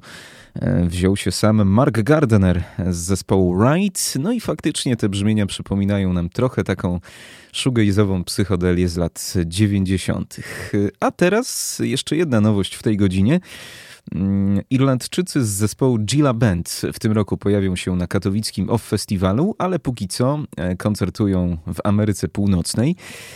e, 0.55 0.85
wziął 0.85 1.17
się 1.17 1.31
sam 1.31 1.67
Mark 1.69 2.01
Gardner 2.01 2.63
z 2.89 2.97
zespołu 2.97 3.63
Right. 3.63 4.13
No 4.19 4.31
i 4.31 4.41
faktycznie 4.41 4.97
te 4.97 5.09
brzmienia 5.09 5.45
przypominają 5.45 6.13
nam 6.13 6.29
trochę 6.29 6.63
taką 6.63 6.99
shoegazową 7.51 8.23
psychodelię 8.23 8.89
z 8.89 8.97
lat 8.97 9.33
90. 9.45 10.37
A 10.99 11.11
teraz 11.11 11.79
jeszcze 11.83 12.15
jedna 12.15 12.41
nowość 12.41 12.75
w 12.75 12.83
tej 12.83 12.97
godzinie. 12.97 13.39
Mm, 14.11 14.61
Irlandczycy 14.69 15.45
z 15.45 15.49
zespołu 15.49 15.97
Gila 15.97 16.33
Band 16.33 16.81
w 16.93 16.99
tym 16.99 17.11
roku 17.11 17.37
pojawią 17.37 17.75
się 17.75 17.95
na 17.95 18.07
katowickim 18.07 18.69
Off 18.69 18.83
Festiwalu, 18.83 19.55
ale 19.57 19.79
póki 19.79 20.07
co 20.07 20.39
e, 20.57 20.75
koncertują 20.75 21.57
w 21.73 21.79
Ameryce 21.83 22.27
Północnej 22.27 22.95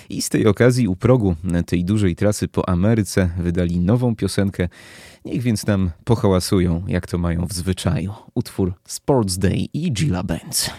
i 0.10 0.22
z 0.22 0.30
tej 0.30 0.48
okazji 0.48 0.88
u 0.88 0.96
progu 0.96 1.36
tej 1.66 1.86
dużej 1.86 2.16
trasy 2.16 2.48
po 2.48 2.70
Ameryce 2.70 3.30
wydali 3.40 3.80
nową 3.80 4.16
piosenkę. 4.16 4.70
Niech 5.26 5.42
więc 5.42 5.68
nam 5.68 5.92
pohałasują, 6.04 6.84
jak 6.88 7.08
to 7.08 7.18
mają 7.18 7.46
w 7.46 7.54
zwyczaju. 7.54 8.14
Utwór 8.36 8.74
Sports 8.86 9.38
Day 9.38 9.68
i 9.74 9.92
Gila 9.92 10.24
Band. 10.24 10.74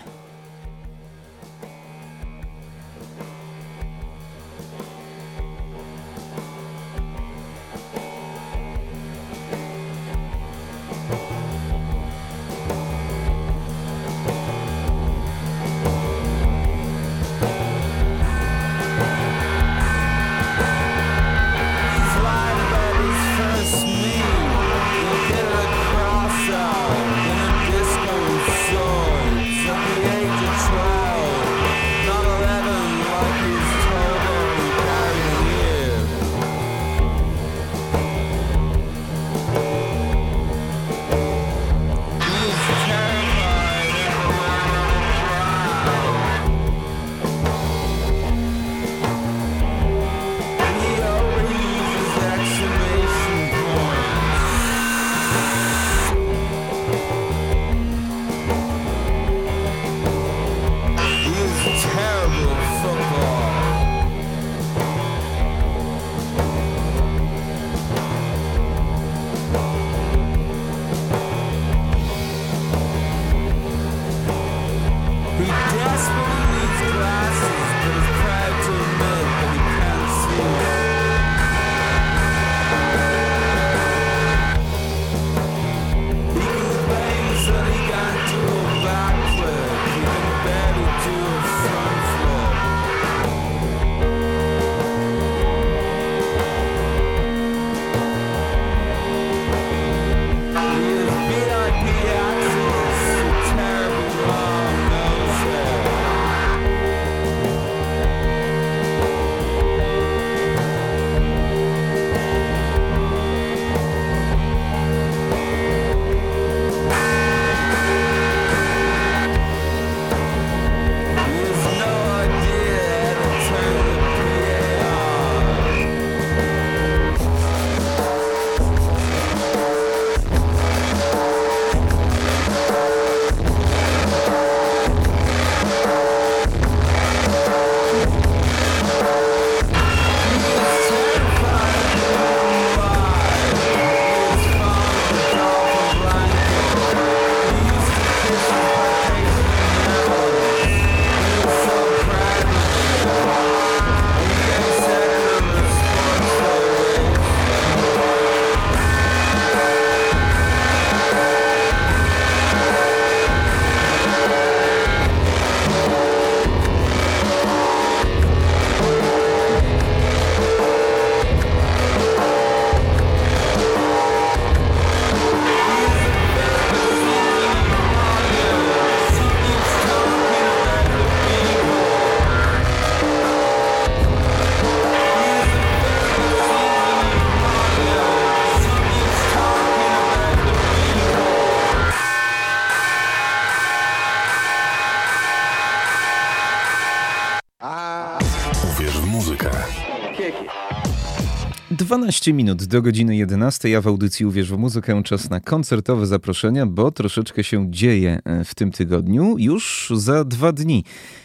12 202.29 202.33
minut 202.33 202.65
do 202.65 202.83
godziny 202.83 203.17
11, 203.17 203.79
a 203.79 203.81
w 203.81 203.87
audycji 203.87 204.27
Uwierz 204.27 204.51
w 204.51 204.59
muzykę 204.59 205.03
czas 205.03 205.31
na 205.31 205.41
koncertowe 205.41 206.07
zaproszenia, 206.07 206.67
bo 206.67 206.91
troszeczkę 206.91 207.45
się 207.45 207.71
dzieje 207.71 208.19
e, 208.25 208.45
w 208.45 208.55
tym 208.55 208.73
tygodniu. 208.73 209.39
Już 209.39 209.93
za 209.97 210.25
dwa 210.25 210.53
dni, 210.53 210.85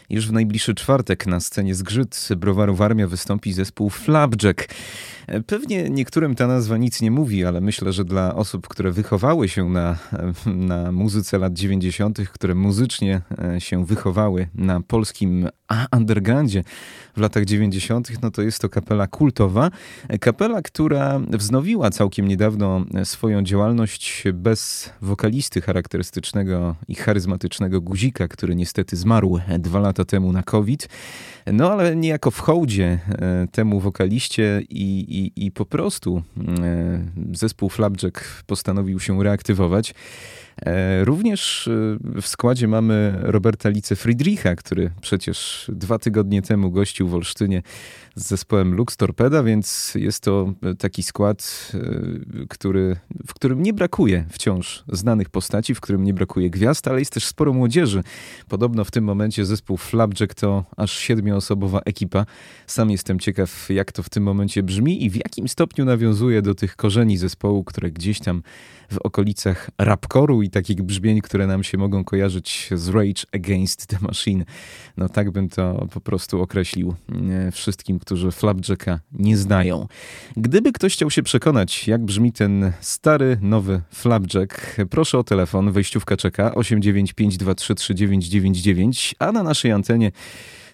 już 0.10 0.28
w 0.28 0.32
najbliższy 0.32 0.76
czwartek 0.76 1.28
na 1.28 1.40
scenie 1.40 1.76
Zgrzyt 1.76 2.30
Browaru 2.38 2.76
Warmia 2.76 3.08
wystąpi 3.08 3.54
zespół 3.54 3.90
Flapjack. 3.90 4.74
E, 5.28 5.42
Pewnie 5.42 5.90
niektórym 5.90 6.36
ta 6.36 6.48
nazwa 6.48 6.78
nic 6.78 7.02
nie 7.02 7.12
mówi, 7.12 7.46
ale 7.46 7.62
myślę, 7.62 7.94
że 7.94 8.06
dla 8.06 8.36
osób, 8.36 8.68
które 8.68 8.92
wychowały 8.92 9.50
się 9.50 9.70
na, 9.70 9.98
na 10.46 10.92
muzyce 10.92 11.38
lat 11.38 11.54
90., 11.54 12.18
które 12.34 12.56
muzycznie 12.56 13.22
e, 13.56 13.62
się 13.62 13.86
wychowały 13.86 14.48
na 14.56 14.82
polskim 14.82 15.48
undergroundzie 15.98 16.64
w 17.18 17.20
latach 17.20 17.46
90., 17.46 18.22
no 18.22 18.32
to 18.32 18.42
jest 18.42 18.60
to 18.60 18.70
kapela 18.70 19.08
kultowa. 19.08 19.72
Kapela, 20.20 20.62
która 20.62 21.20
wznowiła 21.30 21.90
całkiem 21.90 22.28
niedawno 22.28 22.86
swoją 23.04 23.44
działalność 23.44 24.24
bez 24.34 24.90
wokalisty 25.02 25.62
charakterystycznego 25.62 26.76
i 26.88 26.96
charyzmatycznego 26.96 27.82
Guzika, 27.82 28.28
który 28.28 28.56
niestety 28.56 28.96
zmarł 28.96 29.40
dwa 29.60 29.80
lata 29.80 30.06
temu 30.06 30.32
na 30.32 30.44
COVID. 30.44 30.90
No 31.54 31.72
ale 31.72 31.96
niejako 31.96 32.32
w 32.32 32.40
hołdzie 32.40 33.00
e, 33.10 33.48
temu 33.52 33.80
wokaliście 33.80 34.62
i, 34.70 35.06
i, 35.36 35.46
i 35.46 35.52
po 35.52 35.66
prostu 35.66 36.24
e, 36.62 37.06
zespół 37.34 37.70
Flapjack 37.70 38.44
postanowił 38.44 39.00
się 39.00 39.24
reaktywować. 39.24 39.94
E, 40.62 41.06
Również 41.06 41.68
e, 41.68 42.22
w 42.22 42.28
składzie 42.28 42.68
mamy 42.68 43.16
Roberta 43.22 43.70
Lice 43.70 43.96
Friedricha, 43.96 44.56
który 44.56 44.92
przecież 45.02 45.72
dwa 45.74 46.00
tygodnie 46.00 46.42
temu 46.42 46.72
gościł 46.72 47.08
w 47.08 47.16
Olsztynie 47.16 47.62
z 48.16 48.28
zespołem 48.28 48.74
Lux 48.76 48.98
Torpeda, 48.98 49.44
więc 49.44 49.94
jest 49.96 50.24
to 50.24 50.54
taki 50.78 51.04
skład, 51.04 51.72
e, 51.74 52.46
który, 52.50 52.96
w 53.28 53.34
którym 53.34 53.64
nie 53.64 53.74
brakuje 53.74 54.26
wciąż 54.30 54.84
znanych 54.92 55.30
postaci, 55.30 55.76
w 55.76 55.82
którym 55.82 56.04
nie 56.04 56.14
brakuje 56.14 56.50
gwiazd, 56.50 56.88
ale 56.88 57.00
jest 57.00 57.14
też 57.14 57.26
sporo 57.26 57.54
młodzieży. 57.54 58.04
Podobno 58.48 58.84
w 58.84 58.92
tym 58.92 59.04
momencie 59.04 59.46
zespół 59.46 59.78
Flapjack 59.78 60.34
to 60.34 60.66
aż 60.78 60.98
siedmioosobowa 60.98 61.80
ekipa. 61.80 62.26
Sam 62.68 62.92
jestem 62.92 63.20
ciekaw, 63.20 63.70
jak 63.70 63.92
to 63.92 64.04
w 64.04 64.10
tym 64.10 64.24
momencie 64.24 64.64
brzmi 64.64 65.06
i 65.06 65.10
w 65.10 65.16
jakim 65.16 65.48
stopniu 65.48 65.86
nawiązuje 65.86 66.42
do 66.42 66.56
tych 66.56 66.76
korzeni 66.76 67.18
zespołu, 67.18 67.64
które 67.64 67.92
gdzieś 67.92 68.20
tam 68.20 68.44
w 68.92 68.98
okolicach 68.98 69.70
rapkoru 69.78 70.42
i 70.42 70.50
takich 70.50 70.82
brzmień, 70.82 71.22
które 71.22 71.48
nam 71.48 71.64
się 71.64 71.78
mogą 71.78 72.04
kojarzyć 72.04 72.70
z 72.76 72.90
Rage 72.90 73.24
Against 73.32 73.88
the 73.88 73.98
Machine. 74.02 74.46
No 74.98 75.10
tak 75.10 75.32
bym 75.32 75.50
to 75.50 75.88
po 75.94 76.02
prostu 76.02 76.42
określił 76.42 76.96
e, 77.30 77.52
wszystkim, 77.52 78.00
którzy 78.04 78.32
Flapjacka 78.32 79.00
nie 79.12 79.38
znają. 79.38 79.88
Gdyby 80.38 80.72
ktoś 80.72 80.94
chciał 80.94 81.12
się 81.12 81.24
przekonać, 81.24 81.88
jak 81.88 82.06
brzmi 82.06 82.32
ten 82.32 82.72
stary, 82.82 83.38
nowy 83.42 83.82
Flapjack, 83.92 84.76
proszę 84.90 85.18
o 85.18 85.24
telefon, 85.24 85.72
wejściówka 85.72 86.18
czeka 86.18 86.50
895233999, 86.50 89.14
a 89.20 89.32
na 89.32 89.44
naszej 89.44 89.72
antenie 89.72 90.12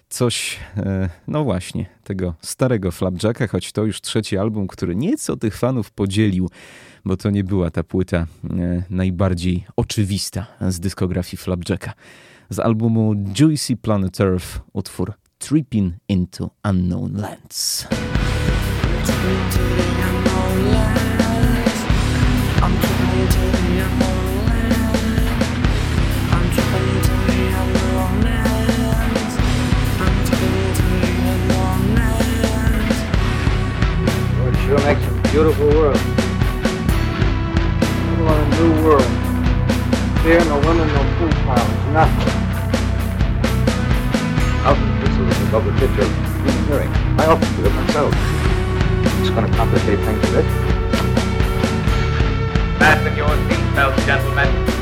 coś, 0.08 0.58
e, 0.76 1.08
no 1.28 1.44
właśnie, 1.44 1.86
tego 2.04 2.34
starego 2.40 2.90
Flapjacka, 2.90 3.46
choć 3.46 3.72
to 3.72 3.84
już 3.84 4.00
trzeci 4.00 4.38
album, 4.38 4.66
który 4.66 4.96
nieco 4.96 5.36
tych 5.36 5.56
fanów 5.56 5.90
podzielił, 5.90 6.50
bo 7.04 7.16
to 7.16 7.30
nie 7.30 7.44
była 7.44 7.70
ta 7.70 7.82
płyta 7.82 8.18
e, 8.18 8.26
najbardziej 8.90 9.64
oczywista 9.76 10.46
z 10.68 10.80
dyskografii 10.80 11.36
Flapjacka. 11.36 11.92
Z 12.50 12.58
albumu 12.58 13.14
Juicy 13.40 13.76
Planet 13.76 14.20
Earth 14.20 14.60
utwór 14.72 15.12
Tripping 15.40 16.00
into 16.08 16.52
Unknown 16.64 17.14
Lands. 17.16 17.86
Makes 34.70 35.04
a 35.04 35.10
beautiful 35.32 35.66
world. 35.66 35.98
Want 38.20 38.38
a 38.40 38.48
new 38.56 38.72
world. 38.84 39.10
No 40.46 40.56
women, 40.60 40.86
no 40.94 41.02
food 41.18 41.34
piles, 41.44 41.92
nothing. 41.92 42.39
Thousands 44.62 45.18
of 45.54 45.64
the. 46.68 46.90
I 47.18 47.26
often 47.26 47.56
do 47.56 47.64
it 47.64 47.72
myself. 47.72 48.12
It's 49.20 49.30
going 49.30 49.50
to 49.50 49.56
complicate 49.56 49.98
things 50.00 50.28
a 50.28 50.32
bit. 50.32 50.44
Fasten 52.78 53.16
your 53.16 53.28
seatbelts, 53.28 54.06
gentlemen. 54.06 54.79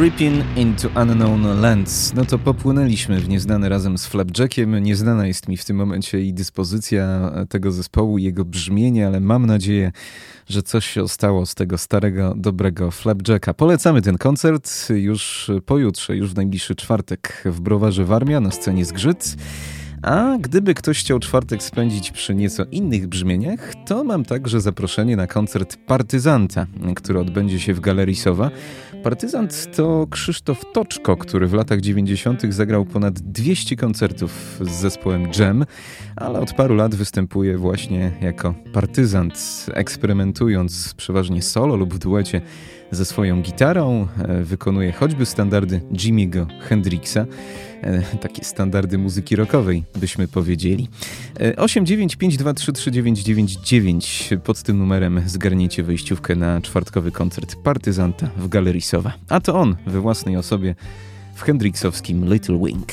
Tripping 0.00 0.44
into 0.56 0.88
Unknown 1.02 1.60
Lands. 1.60 2.14
No 2.14 2.24
to 2.24 2.38
popłynęliśmy 2.38 3.20
w 3.20 3.28
nieznane 3.28 3.68
razem 3.68 3.98
z 3.98 4.06
Flapjackiem. 4.06 4.82
Nieznana 4.82 5.26
jest 5.26 5.48
mi 5.48 5.56
w 5.56 5.64
tym 5.64 5.76
momencie 5.76 6.20
i 6.20 6.34
dyspozycja 6.34 7.32
tego 7.48 7.72
zespołu, 7.72 8.18
jego 8.18 8.44
brzmienie, 8.44 9.06
ale 9.06 9.20
mam 9.20 9.46
nadzieję, 9.46 9.92
że 10.48 10.62
coś 10.62 10.86
się 10.86 11.08
stało 11.08 11.46
z 11.46 11.54
tego 11.54 11.78
starego, 11.78 12.34
dobrego 12.36 12.90
Flapjacka. 12.90 13.54
Polecamy 13.54 14.02
ten 14.02 14.18
koncert 14.18 14.88
już 14.90 15.50
pojutrze, 15.66 16.16
już 16.16 16.30
w 16.30 16.36
najbliższy 16.36 16.74
czwartek 16.74 17.42
w 17.44 17.60
Browarze 17.60 18.04
Warmia 18.04 18.40
na 18.40 18.50
scenie 18.50 18.84
Zgrzyt. 18.84 19.36
A 20.02 20.38
gdyby 20.40 20.74
ktoś 20.74 21.00
chciał 21.00 21.18
czwartek 21.18 21.62
spędzić 21.62 22.10
przy 22.10 22.34
nieco 22.34 22.64
innych 22.64 23.06
brzmieniach, 23.06 23.72
to 23.86 24.04
mam 24.04 24.24
także 24.24 24.60
zaproszenie 24.60 25.16
na 25.16 25.26
koncert 25.26 25.76
Partyzanta, 25.76 26.66
który 26.96 27.18
odbędzie 27.18 27.60
się 27.60 27.74
w 27.74 27.80
Galerii 27.80 28.16
Sowa. 28.16 28.50
Partyzant 29.02 29.76
to 29.76 30.06
Krzysztof 30.10 30.64
Toczko, 30.72 31.16
który 31.16 31.46
w 31.46 31.54
latach 31.54 31.80
90. 31.80 32.42
zagrał 32.54 32.84
ponad 32.84 33.20
200 33.20 33.76
koncertów 33.76 34.60
z 34.60 34.70
zespołem 34.70 35.28
Jam, 35.38 35.64
ale 36.16 36.40
od 36.40 36.52
paru 36.52 36.74
lat 36.74 36.94
występuje 36.94 37.58
właśnie 37.58 38.12
jako 38.20 38.54
partyzant, 38.72 39.66
eksperymentując 39.74 40.94
przeważnie 40.94 41.42
solo 41.42 41.76
lub 41.76 41.94
w 41.94 41.98
duecie 41.98 42.40
ze 42.90 43.04
swoją 43.04 43.42
gitarą. 43.42 44.06
E, 44.28 44.42
Wykonuje 44.42 44.92
choćby 44.92 45.26
standardy 45.26 45.80
Jimmy'ego 45.92 46.46
Hendrixa, 46.60 47.18
takie 48.20 48.44
standardy 48.44 48.98
muzyki 48.98 49.36
rockowej, 49.36 49.84
byśmy 50.00 50.28
powiedzieli. 50.28 50.88
E, 51.40 51.52
895233999 51.52 54.38
pod 54.38 54.62
tym 54.62 54.78
numerem 54.78 55.22
zgarniecie 55.26 55.82
wejściówkę 55.82 56.36
na 56.36 56.60
czwartkowy 56.60 57.12
koncert 57.12 57.56
Partyzanta 57.56 58.30
w 58.36 58.48
Galerii 58.48 58.80
Sowa. 58.80 59.12
A 59.28 59.40
to 59.40 59.54
on 59.54 59.76
we 59.86 60.00
własnej 60.00 60.36
osobie 60.36 60.74
w 61.34 61.42
hendrixowskim 61.42 62.32
Little 62.32 62.58
Wing. 62.58 62.92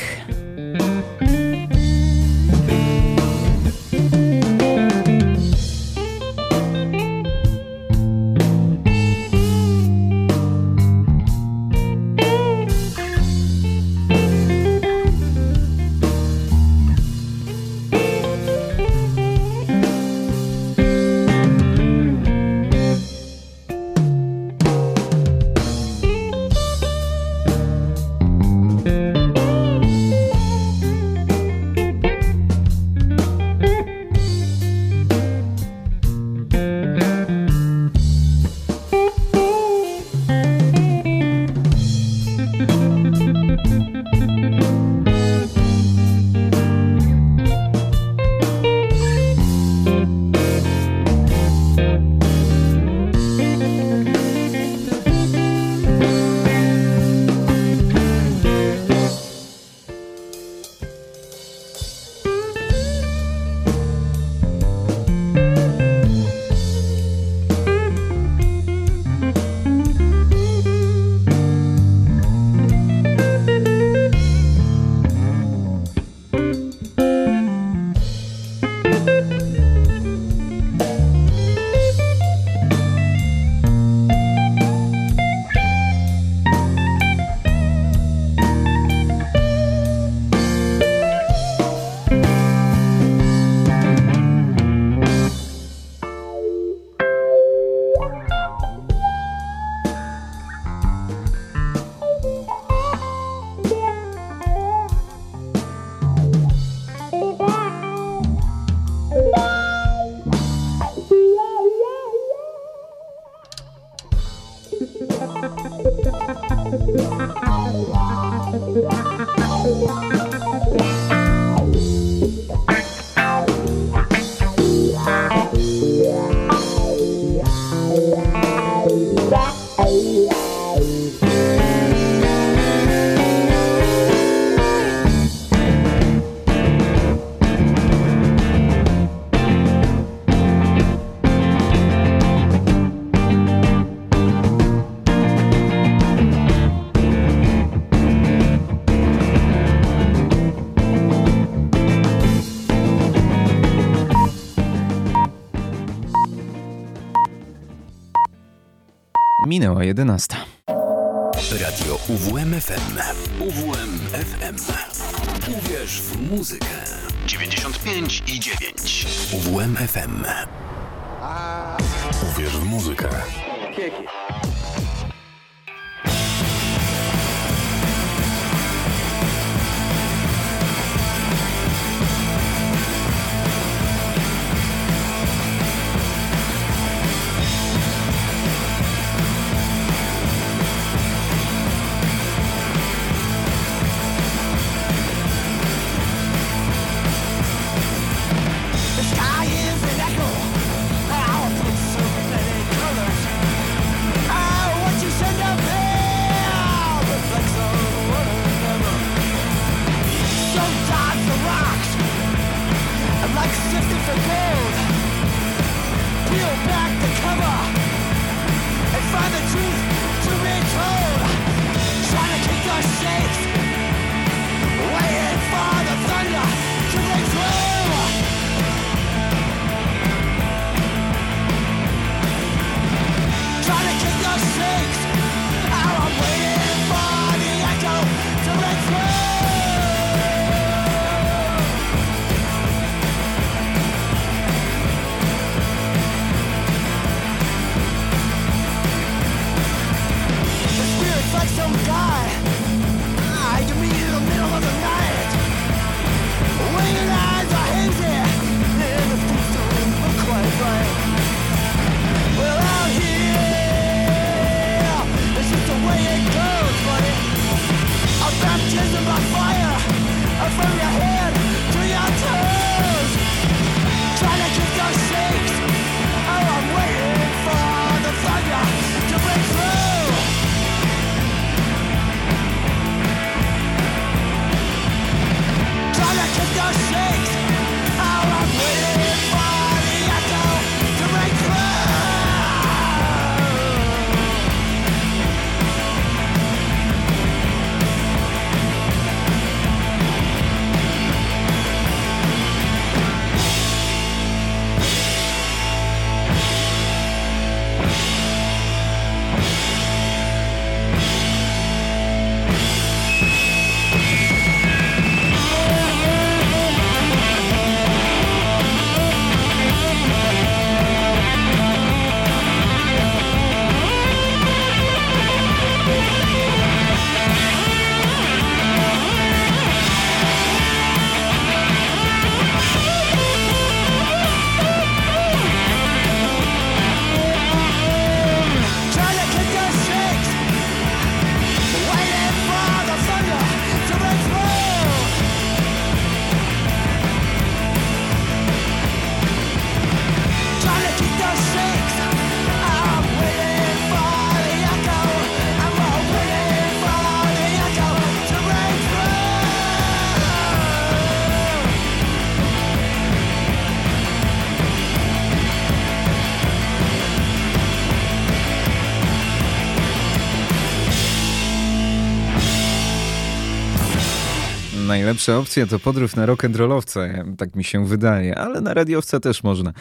Najlepsza 374.98 375.38
opcja 375.38 375.68
to 375.68 375.80
podróż 375.80 376.16
na 376.16 376.26
rock'n'rollowca, 376.28 377.24
tak 377.38 377.56
mi 377.56 377.64
się 377.64 377.86
wydaje, 377.86 378.38
ale 378.38 378.62
na 378.62 378.74
radiowca 378.74 379.20
też 379.20 379.44
można. 379.44 379.74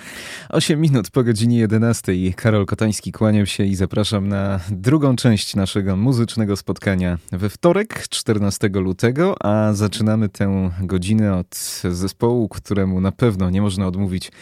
8 0.48 0.80
minut 0.80 1.10
po 1.10 1.24
godzinie 1.24 1.58
11. 1.58 2.12
Karol 2.36 2.66
Kotański 2.66 3.12
kłaniam 3.12 3.46
się 3.46 3.64
i 3.64 3.74
zapraszam 3.74 4.28
na 4.28 4.60
drugą 4.70 5.16
część 5.16 5.54
naszego 5.54 5.96
muzycznego 5.96 6.56
spotkania 6.56 7.18
we 7.32 7.50
wtorek, 7.50 8.08
14 8.08 8.68
lutego, 8.68 9.46
a 9.46 9.72
zaczynamy 9.72 10.28
tę 10.28 10.70
godzinę 10.80 11.36
od 11.36 11.56
zespołu, 11.90 12.48
któremu 12.48 13.00
na 13.00 13.12
pewno 13.12 13.50
nie 13.50 13.62
można 13.62 13.86
odmówić 13.86 14.32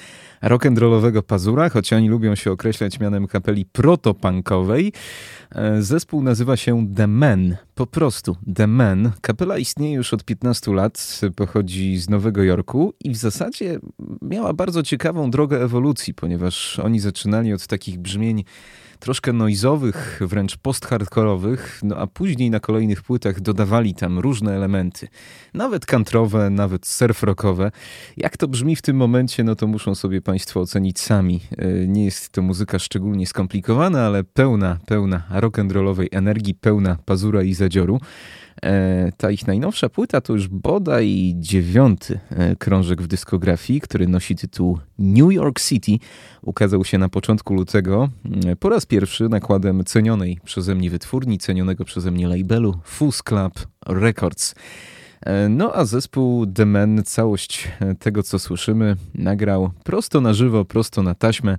rock'n'rollowego 0.49 1.23
pazura, 1.23 1.69
choć 1.69 1.93
oni 1.93 2.09
lubią 2.09 2.35
się 2.35 2.53
określać 2.53 3.01
mianem 3.01 3.27
kapeli 3.27 3.65
protopunkowej. 3.65 4.93
E, 5.55 5.83
Zespół 5.83 6.23
nazywa 6.23 6.57
się 6.57 6.87
The 6.97 7.07
Men, 7.07 7.57
po 7.75 7.87
prostu 7.87 8.37
The 8.55 8.67
Men. 8.67 9.11
Kapela 9.21 9.59
istnieje 9.59 9.95
już 9.95 10.15
od 10.15 10.25
15 10.25 10.73
lat, 10.73 11.21
pochodzi 11.37 11.97
z 11.97 12.09
Nowego 12.09 12.43
Jorku 12.43 12.95
i 13.01 13.11
w 13.11 13.17
zasadzie 13.17 13.79
miała 14.23 14.53
bardzo 14.53 14.83
ciekawą 14.83 15.31
drogę 15.31 15.63
ewolucji, 15.63 16.15
ponieważ 16.15 16.79
oni 16.79 17.01
zaczynali 17.01 17.53
od 17.53 17.67
takich 17.67 17.99
brzmień 17.99 18.45
troszkę 19.05 19.33
noizowych, 19.33 20.21
wręcz 20.21 20.57
post-hardkorowych, 20.57 21.81
no 21.83 21.97
a 21.97 22.07
później 22.07 22.51
na 22.51 22.61
kolejnych 22.61 23.03
płytach 23.03 23.41
dodawali 23.41 23.95
tam 23.95 24.19
różne 24.19 24.57
elementy. 24.57 25.09
Nawet 25.55 25.87
kantrowe, 25.87 26.51
nawet 26.51 26.87
surf-rockowe. 26.87 27.71
Jak 28.17 28.37
to 28.37 28.49
brzmi 28.49 28.77
w 28.77 28.83
tym 28.83 28.97
momencie, 28.97 29.45
no 29.45 29.57
to 29.57 29.67
muszą 29.67 29.95
sobie 29.95 30.23
Państwo 30.23 30.61
ocenić 30.61 31.01
sami. 31.01 31.41
E, 31.59 31.87
Nie 31.87 32.05
jest 32.05 32.29
to 32.29 32.43
muzyka 32.43 32.79
szczególnie 32.79 33.27
skomplikowana, 33.27 34.07
ale 34.07 34.25
pełna, 34.25 34.79
pełna 34.87 35.23
rock'n'rollowej 35.31 36.07
energii, 36.11 36.55
pełna 36.55 36.97
pazura 37.05 37.43
i 37.43 37.55
zadzioru. 37.55 38.01
E, 38.63 39.13
Ta 39.17 39.31
ich 39.31 39.47
najnowsza 39.47 39.89
płyta 39.89 40.21
to 40.21 40.33
już 40.33 40.49
bodaj 40.49 41.35
dziewiąty 41.37 42.21
e, 42.31 42.57
krążek 42.57 43.03
w 43.03 43.07
dyskografii, 43.07 43.81
który 43.81 44.09
nosi 44.09 44.37
tytuł 44.37 44.79
New 44.99 45.33
York 45.33 45.61
City. 45.61 45.93
Ukazał 46.43 46.85
się 46.85 46.99
na 46.99 47.09
początku 47.09 47.55
lutego 47.55 48.09
e, 48.47 48.57
po 48.57 48.69
raz 48.69 48.87
pierwszy 48.87 49.29
nakładem 49.29 49.85
cenionej 49.85 50.41
przeze 50.45 50.75
mnie 50.75 50.91
wytwórni, 50.91 51.39
cenionego 51.39 51.85
przeze 51.85 52.11
mnie 52.11 52.29
labelu 52.29 52.75
Fuzz 52.85 53.23
Club 53.23 53.67
Records. 53.87 54.55
No 55.51 55.73
a 55.75 55.85
zespół 55.85 56.47
The 56.47 56.67
Men 56.67 57.03
całość 57.05 57.69
tego, 57.99 58.23
co 58.23 58.39
słyszymy, 58.39 58.97
nagrał 59.15 59.71
prosto 59.85 60.21
na 60.21 60.35
żywo, 60.35 60.65
prosto 60.65 61.03
na 61.03 61.15
taśmę 61.15 61.59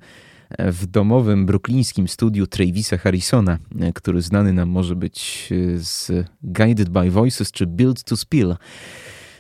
w 0.59 0.85
domowym 0.85 1.45
bruklińskim 1.45 2.07
studiu 2.07 2.47
Travisa 2.47 2.97
Harrisona, 2.97 3.57
który 3.95 4.21
znany 4.21 4.53
nam 4.53 4.69
może 4.69 4.95
być 4.95 5.49
z 5.75 6.11
Guided 6.43 6.89
by 6.89 7.11
Voices 7.11 7.51
czy 7.51 7.67
Build 7.67 8.03
to 8.03 8.17
Spill. 8.17 8.55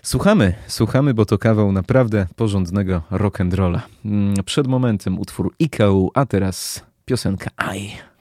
Słuchamy, 0.03 0.53
słuchamy, 0.67 1.13
bo 1.13 1.25
to 1.25 1.37
kawał 1.37 1.71
naprawdę 1.71 2.27
porządnego 2.35 3.01
rock'n'rolla. 3.11 3.79
Mm, 4.05 4.43
przed 4.45 4.67
momentem 4.67 5.19
utwór 5.19 5.55
Ikau, 5.59 6.11
a 6.13 6.25
teraz 6.25 6.85
piosenka 7.05 7.49
I. 7.75 8.14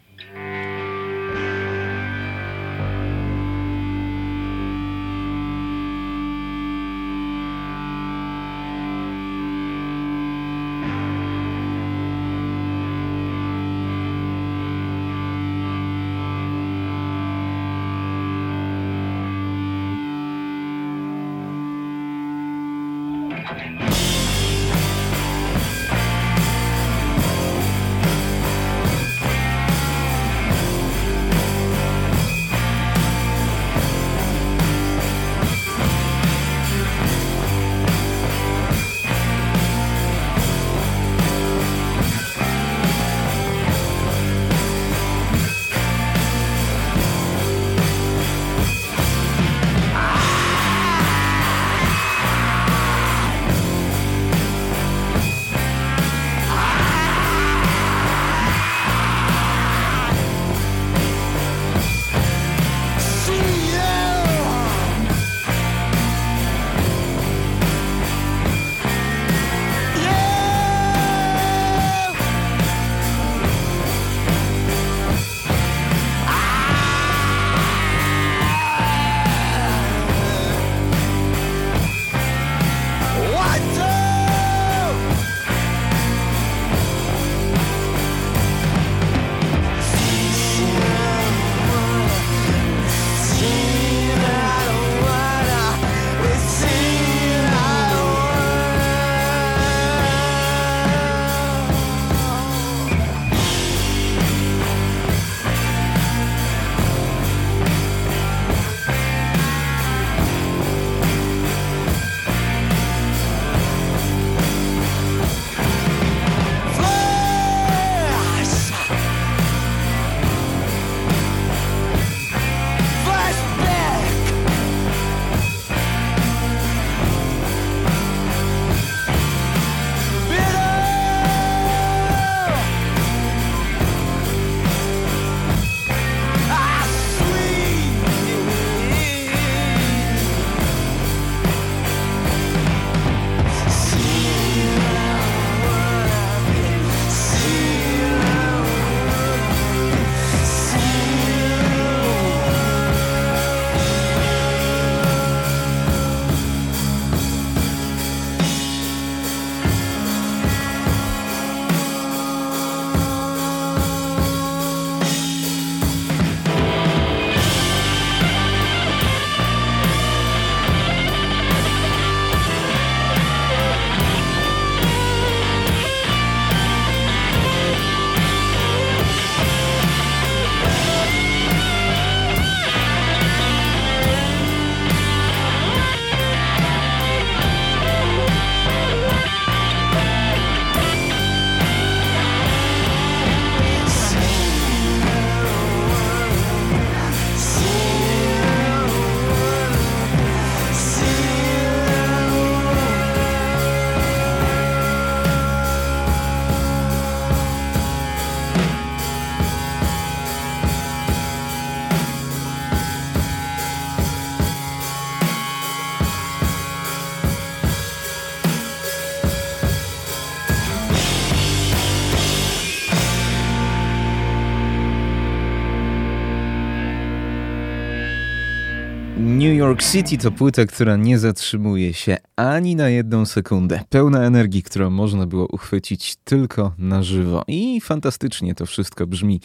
York 229.64 229.82
City 229.82 230.18
to 230.18 230.30
płyta, 230.30 230.66
która 230.66 230.96
nie 230.96 231.18
zatrzymuje 231.18 231.94
się 231.94 232.16
ani 232.36 232.76
na 232.76 232.88
jedną 232.88 233.26
sekundę. 233.26 233.80
Pełna 233.90 234.22
energii, 234.22 234.62
którą 234.62 234.90
można 234.90 235.26
było 235.26 235.46
uchwycić 235.46 236.16
tylko 236.24 236.72
na 236.78 237.02
żywo. 237.02 237.44
I 237.48 237.80
fantastycznie 237.80 238.54
to 238.54 238.66
wszystko 238.66 239.06
brzmi. 239.06 239.40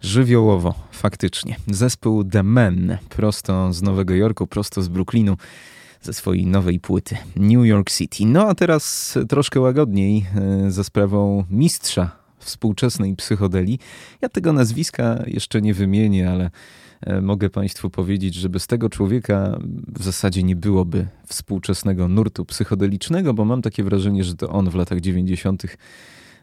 Żywiołowo, 0.00 0.74
faktycznie. 0.92 1.56
Zespół 1.66 2.24
The 2.24 2.42
Men, 2.42 2.98
prosto 3.08 3.72
z 3.72 3.82
Nowego 3.82 4.14
Jorku, 4.14 4.46
prosto 4.46 4.82
z 4.82 4.88
Brooklynu, 4.88 5.36
ze 6.00 6.12
swojej 6.12 6.46
nowej 6.46 6.80
płyty 6.80 7.16
New 7.36 7.66
York 7.66 7.90
City. 7.90 8.26
No 8.26 8.48
a 8.48 8.54
teraz 8.54 9.14
troszkę 9.28 9.60
łagodniej, 9.60 10.26
e, 10.66 10.70
za 10.70 10.84
sprawą 10.84 11.44
mistrza 11.50 12.10
współczesnej 12.38 13.16
psychodeli. 13.16 13.78
Ja 14.20 14.28
tego 14.28 14.52
nazwiska 14.52 15.22
jeszcze 15.26 15.60
nie 15.60 15.74
wymienię, 15.74 16.30
ale 16.30 16.50
mogę 17.22 17.50
Państwu 17.50 17.90
powiedzieć, 17.90 18.34
że 18.34 18.48
bez 18.48 18.66
tego 18.66 18.88
człowieka 18.88 19.58
w 19.88 20.02
zasadzie 20.02 20.42
nie 20.42 20.56
byłoby 20.56 21.06
współczesnego 21.26 22.08
nurtu 22.08 22.44
psychodelicznego, 22.44 23.34
bo 23.34 23.44
mam 23.44 23.62
takie 23.62 23.84
wrażenie, 23.84 24.24
że 24.24 24.34
to 24.34 24.48
on 24.48 24.70
w 24.70 24.74
latach 24.74 25.00
90. 25.00 25.64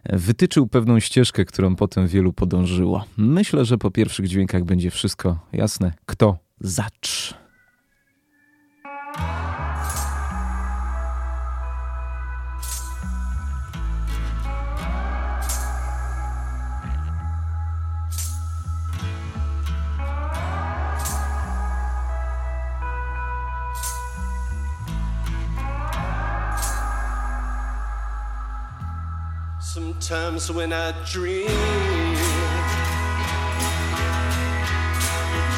E, 0.03 0.17
wytyczył 0.17 0.67
pewną 0.67 0.99
ścieżkę, 0.99 1.45
którą 1.45 1.75
potem 1.75 2.07
wielu 2.07 2.33
podążyło. 2.33 3.05
Myślę, 3.17 3.65
że 3.65 3.77
po 3.77 3.91
pierwszych 3.91 4.27
dźwiękach 4.27 4.63
będzie 4.63 4.91
wszystko 4.91 5.39
jasne, 5.53 5.93
kto 6.05 6.37
zacz. 6.61 7.38
Sometimes 30.01 30.49
when 30.49 30.71
I 30.71 30.93
dream, 31.03 31.47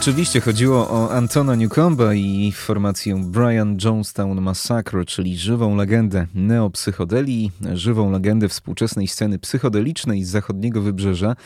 Oczywiście 0.03 0.41
chodziło 0.41 0.91
o 0.91 1.11
Antona 1.11 1.55
Newcomba 1.55 2.15
i 2.15 2.53
formację 2.57 3.23
Brian 3.25 3.79
Jonestown 3.85 4.41
Massacre, 4.41 5.05
czyli 5.05 5.39
żywą 5.39 5.77
legendę 5.77 6.27
neopsychodelii, 6.35 7.51
żywą 7.75 8.11
legendę 8.11 8.49
współczesnej 8.49 9.09
sceny 9.09 9.39
psychodelicznej 9.39 10.25
z 10.25 10.29
zachodniego 10.29 10.83
wybrzeża. 10.83 11.37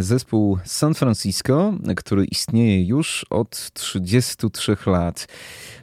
Zespół 0.00 0.58
San 0.64 0.94
Francisco, 0.94 1.74
który 1.96 2.24
istnieje 2.24 2.84
już 2.84 3.26
od 3.30 3.72
33 3.72 4.76
lat. 4.86 5.28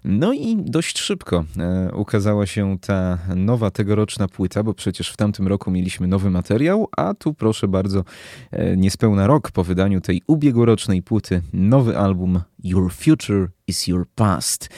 No 0.03 0.33
i 0.33 0.57
dość 0.57 0.99
szybko 0.99 1.45
e, 1.57 1.91
ukazała 1.95 2.45
się 2.45 2.77
ta 2.81 3.17
nowa 3.35 3.71
tegoroczna 3.71 4.27
płyta, 4.27 4.63
bo 4.63 4.73
przecież 4.73 5.09
w 5.09 5.17
tamtym 5.17 5.47
roku 5.47 5.71
mieliśmy 5.71 6.07
nowy 6.07 6.29
materiał, 6.29 6.87
a 6.97 7.13
tu 7.13 7.33
proszę 7.33 7.67
bardzo, 7.67 8.03
e, 8.51 8.77
niespełna 8.77 9.27
rok 9.27 9.51
po 9.51 9.63
wydaniu 9.63 10.01
tej 10.01 10.21
ubiegłorocznej 10.27 11.01
płyty, 11.01 11.41
nowy 11.53 11.97
album 11.97 12.41
Your 12.63 12.93
Future 12.93 13.47
is 13.67 13.87
Your 13.87 14.07
Past. 14.15 14.69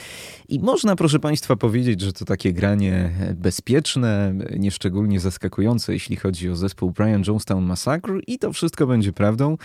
I 0.49 0.59
można, 0.59 0.95
proszę 0.95 1.19
Państwa, 1.19 1.55
powiedzieć, 1.55 2.01
że 2.01 2.13
to 2.13 2.25
takie 2.25 2.53
granie 2.53 3.11
bezpieczne, 3.35 4.33
nieszczególnie 4.57 5.19
zaskakujące, 5.19 5.93
jeśli 5.93 6.15
chodzi 6.15 6.49
o 6.49 6.55
zespół 6.55 6.91
Brian 6.91 7.23
Jonestown 7.27 7.65
Massacre 7.65 8.19
i 8.27 8.39
to 8.39 8.53
wszystko 8.53 8.87
będzie 8.87 9.13
prawdą. 9.13 9.57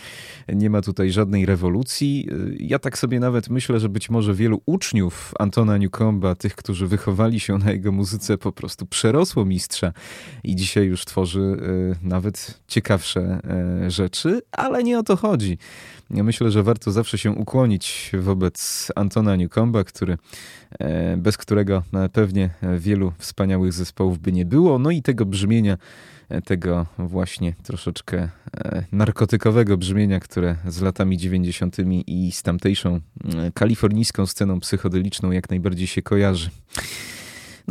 Nie 0.49 0.71
ma 0.71 0.81
tutaj 0.81 1.11
żadnej 1.11 1.47
rewolucji. 1.47 2.29
Ja 2.59 2.79
tak 2.79 2.99
sobie 2.99 3.21
nawet 3.21 3.51
myślę, 3.51 3.81
że 3.81 3.89
być 3.89 4.11
może 4.11 4.35
wielu 4.35 4.63
uczniów 4.67 5.35
Antona 5.39 5.79
Newcomba, 5.79 6.35
tych, 6.35 6.55
którzy 6.55 6.87
wychowali 6.87 7.41
się 7.41 7.59
na 7.59 7.73
jego 7.73 7.93
muzyce, 7.93 8.39
po 8.39 8.53
prostu 8.53 8.87
przerosło 8.87 9.45
mistrza 9.45 9.93
i 10.45 10.57
dzisiaj 10.57 10.87
już 10.87 11.05
tworzy 11.05 11.57
e, 12.03 12.09
nawet 12.09 12.61
ciekawsze 12.69 13.41
e, 13.85 13.91
rzeczy, 13.91 14.41
ale 14.53 14.83
nie 14.83 14.99
o 14.99 15.03
to 15.03 15.17
chodzi. 15.17 15.59
Ja 16.11 16.23
myślę, 16.23 16.51
że 16.51 16.63
warto 16.63 16.93
zawsze 16.93 17.19
się 17.19 17.31
ukłonić 17.31 18.13
wobec 18.19 18.89
Antona 18.97 19.37
Newcomba, 19.37 19.85
który, 19.85 20.19
e, 20.79 21.17
bez 21.17 21.37
którego 21.37 21.83
pewnie 22.13 22.51
wielu 22.79 23.13
wspaniałych 23.19 23.73
zespołów 23.73 24.19
by 24.19 24.33
nie 24.33 24.45
było. 24.45 24.79
No 24.79 24.91
i 24.91 25.03
tego 25.03 25.27
brzmienia, 25.27 25.79
e, 26.29 26.43
tego 26.43 26.87
właśnie 26.99 27.55
troszeczkę 27.63 28.29
e, 28.57 28.85
narkotykowego 28.93 29.77
brzmienia, 29.77 30.21
które 30.21 30.57
z 30.67 30.81
latami 30.81 31.19
90. 31.19 31.77
i 32.07 32.33
z 32.33 32.43
tamtejszą 32.43 33.01
kalifornijską 33.55 34.27
sceną 34.27 34.61
psychodeliczną 34.61 35.31
jak 35.31 35.51
najbardziej 35.51 35.87
się 35.87 36.03
kojarzy. 36.03 36.51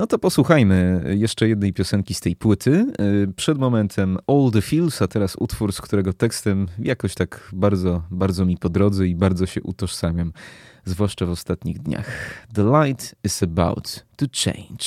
No 0.02 0.07
to 0.07 0.19
posłuchajmy 0.19 1.03
jeszcze 1.18 1.48
jednej 1.48 1.73
piosenki 1.73 2.14
z 2.14 2.19
tej 2.19 2.36
płyty. 2.36 2.94
Y, 3.02 3.34
Przed 3.36 3.57
momentem 3.57 4.18
All 4.28 4.52
the 4.53 4.61
Feels, 4.61 5.02
a 5.02 5.07
teraz 5.07 5.36
utwór, 5.40 5.73
z 5.73 5.82
którego 5.82 6.14
tekstem 6.14 6.68
jakoś 6.80 7.15
tak 7.15 7.49
bardzo, 7.53 8.03
bardzo 8.11 8.45
mi 8.45 8.57
po 8.57 8.69
drodze 8.69 9.07
i 9.07 9.15
bardzo 9.15 9.45
się 9.45 9.61
utożsamiam, 9.61 10.34
zwłaszcza 10.86 11.26
w 11.26 11.30
ostatnich 11.30 11.80
dniach. 11.80 12.07
The 12.53 12.64
light 12.64 13.15
is 13.23 13.44
about 13.44 14.06
to 14.15 14.26
change. 14.45 14.86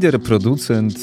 Lider, 0.00 0.20
producent, 0.20 0.98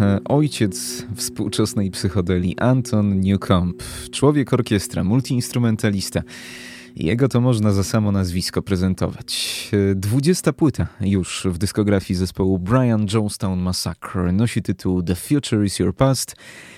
e, 0.00 0.20
ojciec 0.24 1.06
współczesnej 1.16 1.90
psychodelii 1.90 2.58
Anton 2.58 3.20
Newcomb, 3.20 3.82
człowiek 4.10 4.52
orkiestra, 4.52 5.04
multiinstrumentalista. 5.04 6.22
Jego 6.96 7.28
to 7.28 7.40
można 7.40 7.72
za 7.72 7.84
samo 7.84 8.12
nazwisko 8.12 8.62
prezentować. 8.62 9.70
E, 9.72 9.94
dwudziesta 9.94 10.52
płyta 10.52 10.86
już 11.00 11.46
w 11.50 11.58
dyskografii 11.58 12.18
zespołu 12.18 12.58
Brian 12.58 13.06
Jonestown 13.14 13.60
Massacre 13.60 14.32
nosi 14.32 14.62
tytuł 14.62 15.02
The 15.02 15.14
Future 15.14 15.64
is 15.64 15.78
Your 15.78 15.94
Past 15.94 16.36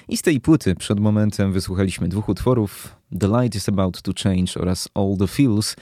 i 0.09 0.17
z 0.17 0.23
tej 0.23 0.41
płyty 0.41 0.75
przed 0.75 1.01
momentem 1.01 1.53
wysłuchaliśmy 1.53 2.09
dwóch 2.09 2.29
utworów 2.29 2.97
The 3.21 3.27
Light 3.27 3.57
is 3.57 3.69
About 3.69 4.03
to 4.03 4.13
Change 4.25 4.61
oraz 4.61 4.89
All 4.95 5.17
the 5.19 5.27
Feels. 5.27 5.77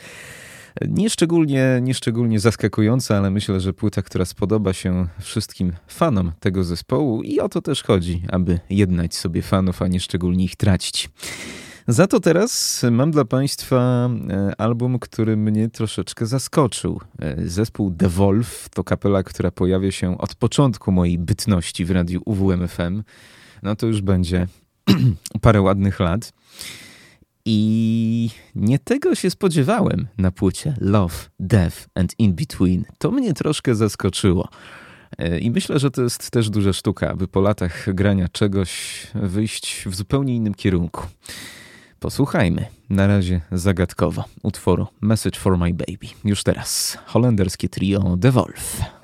Nieszczególnie, 0.89 1.79
nieszczególnie 1.83 2.41
zaskakująca, 2.41 3.17
ale 3.17 3.31
myślę, 3.31 3.61
że 3.61 3.73
płyta, 3.73 4.03
która 4.03 4.25
spodoba 4.25 4.73
się 4.73 5.09
wszystkim 5.21 5.73
fanom 5.89 6.33
tego 6.41 6.65
zespołu 6.65 7.23
i 7.23 7.41
o 7.41 7.49
to 7.49 7.63
też 7.63 7.83
chodzi, 7.83 8.23
aby 8.29 8.61
jednać 8.71 9.17
sobie 9.17 9.43
fanów, 9.43 9.83
a 9.83 9.89
nie 9.89 10.01
szczególnie 10.01 10.45
ich 10.45 10.57
tracić. 10.57 11.11
Za 11.89 12.07
to 12.07 12.21
teraz 12.21 12.83
mam 12.91 13.11
dla 13.11 13.25
Państwa 13.25 14.11
e, 14.31 14.61
album, 14.61 14.99
który 14.99 15.37
mnie 15.37 15.69
troszeczkę 15.69 16.27
zaskoczył. 16.27 17.01
E, 17.19 17.49
zespół 17.49 17.95
The 17.99 18.09
Wolf 18.09 18.69
to 18.69 18.85
kapela, 18.85 19.23
która 19.23 19.51
pojawia 19.51 19.91
się 19.91 20.19
od 20.19 20.35
początku 20.35 20.93
mojej 20.93 21.19
bytności 21.19 21.85
w 21.85 21.91
radiu 21.91 22.23
UWMFM. 22.25 23.03
No 23.63 23.77
to 23.77 23.87
już 23.87 24.01
będzie 24.01 24.47
parę 25.41 25.61
ładnych 25.61 26.01
lat. 26.01 26.33
I 27.44 28.31
nie 28.55 28.78
tego 28.78 29.15
się 29.15 29.31
spodziewałem 29.31 30.09
na 30.19 30.31
płycie 30.31 30.74
Love, 30.81 31.15
Death 31.40 31.86
and 31.94 32.15
In 32.19 32.35
Between. 32.35 32.85
To 32.98 33.10
mnie 33.10 33.35
troszkę 33.35 33.74
zaskoczyło. 33.74 34.48
E, 35.19 35.39
I 35.39 35.51
myślę, 35.51 35.78
że 35.78 35.90
to 35.90 36.02
jest 36.02 36.31
też 36.31 36.51
duża 36.51 36.73
sztuka, 36.73 37.10
aby 37.10 37.28
po 37.28 37.40
latach 37.40 37.94
grania 37.94 38.28
czegoś 38.28 39.02
wyjść 39.15 39.85
w 39.86 39.94
zupełnie 39.94 40.36
innym 40.36 40.55
kierunku. 40.55 41.06
Posłuchajmy, 42.01 42.66
na 42.90 43.06
razie 43.06 43.40
zagadkowo, 43.52 44.24
utworu 44.43 44.86
Message 45.01 45.39
for 45.39 45.59
My 45.59 45.74
Baby. 45.74 46.06
Już 46.24 46.43
teraz 46.43 46.98
holenderskie 47.06 47.69
trio 47.69 48.16
The 48.20 48.32
Wolf. 48.32 48.98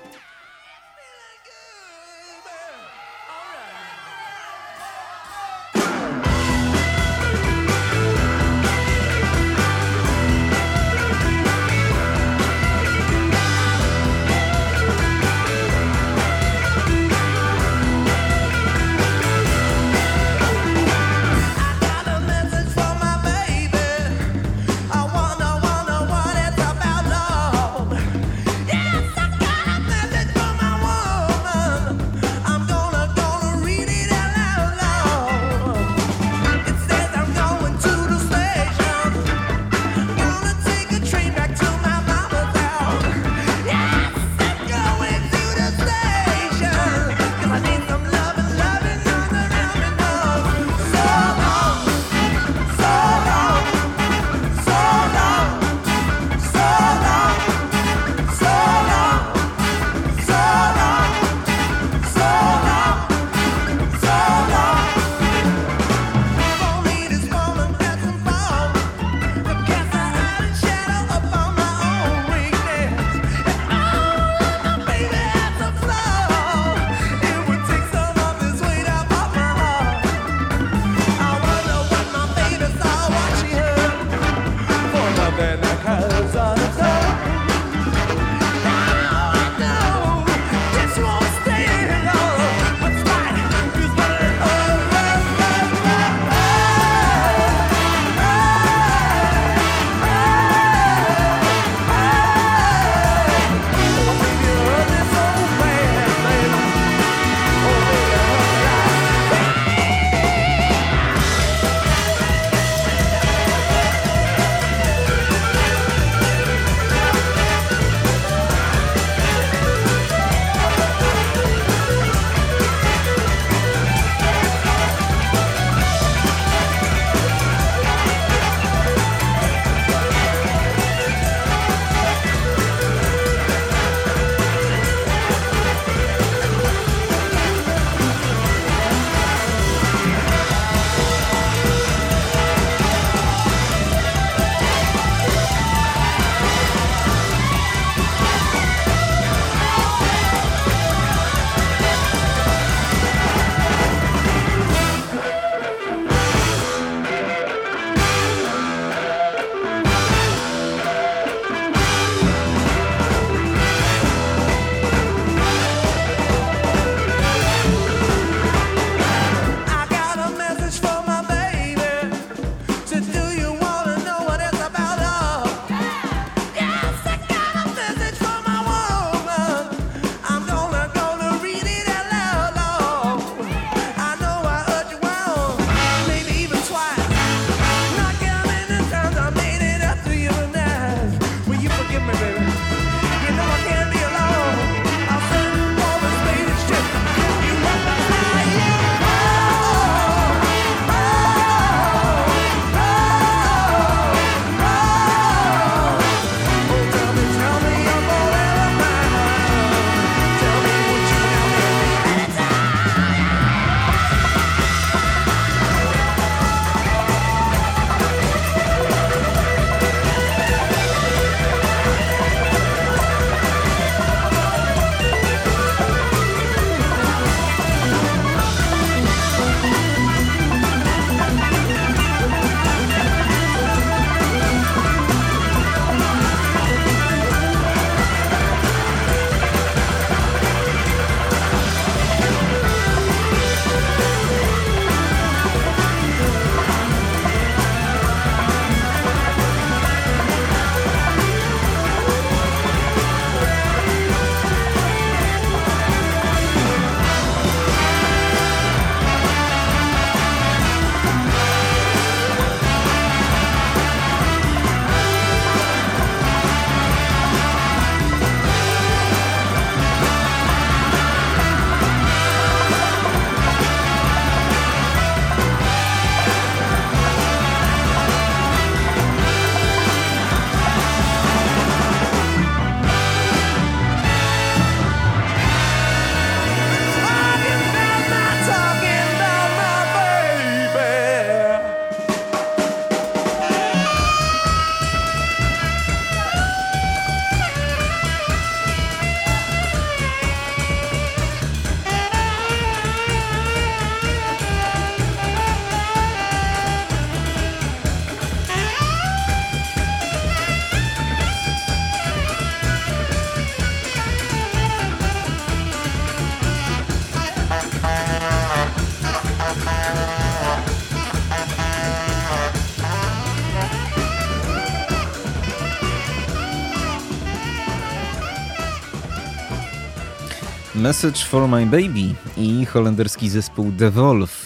Message 330.85 331.25
for 331.25 331.47
My 331.47 331.65
Baby 331.65 332.15
i 332.37 332.65
holenderski 332.65 333.29
zespół 333.29 333.71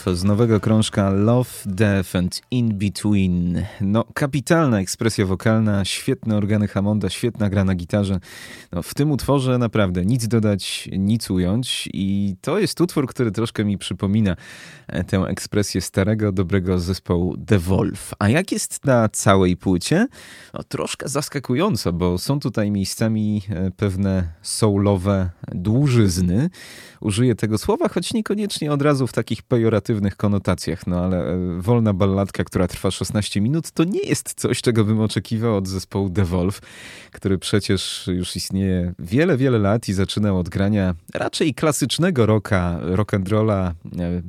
Z 0.05 0.23
nowego 0.23 0.59
krążka 0.59 1.09
Love, 1.09 1.49
Death 1.65 2.15
and 2.15 2.41
In 2.51 2.77
Between. 2.77 3.63
No, 3.81 4.05
kapitalna 4.13 4.79
ekspresja 4.79 5.25
wokalna, 5.25 5.85
świetne 5.85 6.37
organy 6.37 6.67
Hammonda, 6.67 7.09
świetna 7.09 7.49
gra 7.49 7.63
na 7.63 7.75
gitarze. 7.75 8.19
No, 8.71 8.83
w 8.83 8.93
tym 8.93 9.11
utworze 9.11 9.57
naprawdę 9.57 10.05
nic 10.05 10.27
dodać, 10.27 10.89
nic 10.91 11.31
ująć 11.31 11.89
i 11.93 12.35
to 12.41 12.59
jest 12.59 12.81
utwór, 12.81 13.07
który 13.07 13.31
troszkę 13.31 13.65
mi 13.65 13.77
przypomina 13.77 14.35
e, 14.87 15.03
tę 15.03 15.17
ekspresję 15.17 15.81
starego, 15.81 16.31
dobrego 16.31 16.79
zespołu 16.79 17.37
Devolve. 17.37 18.13
A 18.19 18.29
jak 18.29 18.51
jest 18.51 18.85
na 18.85 19.09
całej 19.09 19.57
płycie? 19.57 20.07
No, 20.53 20.63
troszkę 20.63 21.07
zaskakująco, 21.07 21.93
bo 21.93 22.17
są 22.17 22.39
tutaj 22.39 22.71
miejscami 22.71 23.41
e, 23.49 23.71
pewne 23.71 24.27
soulowe 24.41 25.29
dłużyzny. 25.51 26.49
Użyję 27.01 27.35
tego 27.35 27.57
słowa, 27.57 27.89
choć 27.89 28.13
niekoniecznie 28.13 28.71
od 28.71 28.81
razu 28.81 29.07
w 29.07 29.13
takich 29.13 29.43
pejoratywnych 29.43 30.17
konotacjach, 30.17 30.87
no 30.87 30.99
ale 31.03 31.33
e, 31.33 31.61
wolna 31.61 31.93
balladka, 31.93 32.43
która 32.43 32.67
trwa 32.67 32.91
16 32.91 33.41
minut, 33.41 33.71
to 33.71 33.83
nie 33.83 33.99
jest 33.99 34.33
coś, 34.33 34.61
czego 34.61 34.85
bym 34.85 34.99
oczekiwał 35.01 35.55
od 35.55 35.67
zespołu 35.67 36.09
Devolve, 36.09 36.61
który 37.11 37.37
przecież 37.37 38.07
już 38.07 38.35
istnieje 38.35 38.93
wiele, 38.99 39.37
wiele 39.37 39.59
lat 39.59 39.89
i 39.89 39.93
zaczynał 39.93 40.39
od 40.39 40.49
grania 40.49 40.95
raczej 41.13 41.53
klasycznego 41.53 42.25
rocka, 42.25 42.79
rock'n'rolla, 42.81 43.71
e, 43.99 44.21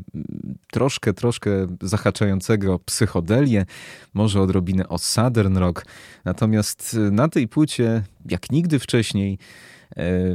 troszkę, 0.71 1.13
troszkę 1.13 1.51
zahaczającego 1.83 2.79
psychodelię, 2.79 3.67
może 4.15 4.41
odrobinę 4.41 4.89
o 4.89 4.99
southern 4.99 5.57
rock. 5.57 5.87
Natomiast 6.25 6.97
na 7.11 7.29
tej 7.29 7.49
płycie, 7.49 8.03
jak 8.31 8.51
nigdy 8.51 8.79
wcześniej, 8.79 9.39
E, 9.39 9.80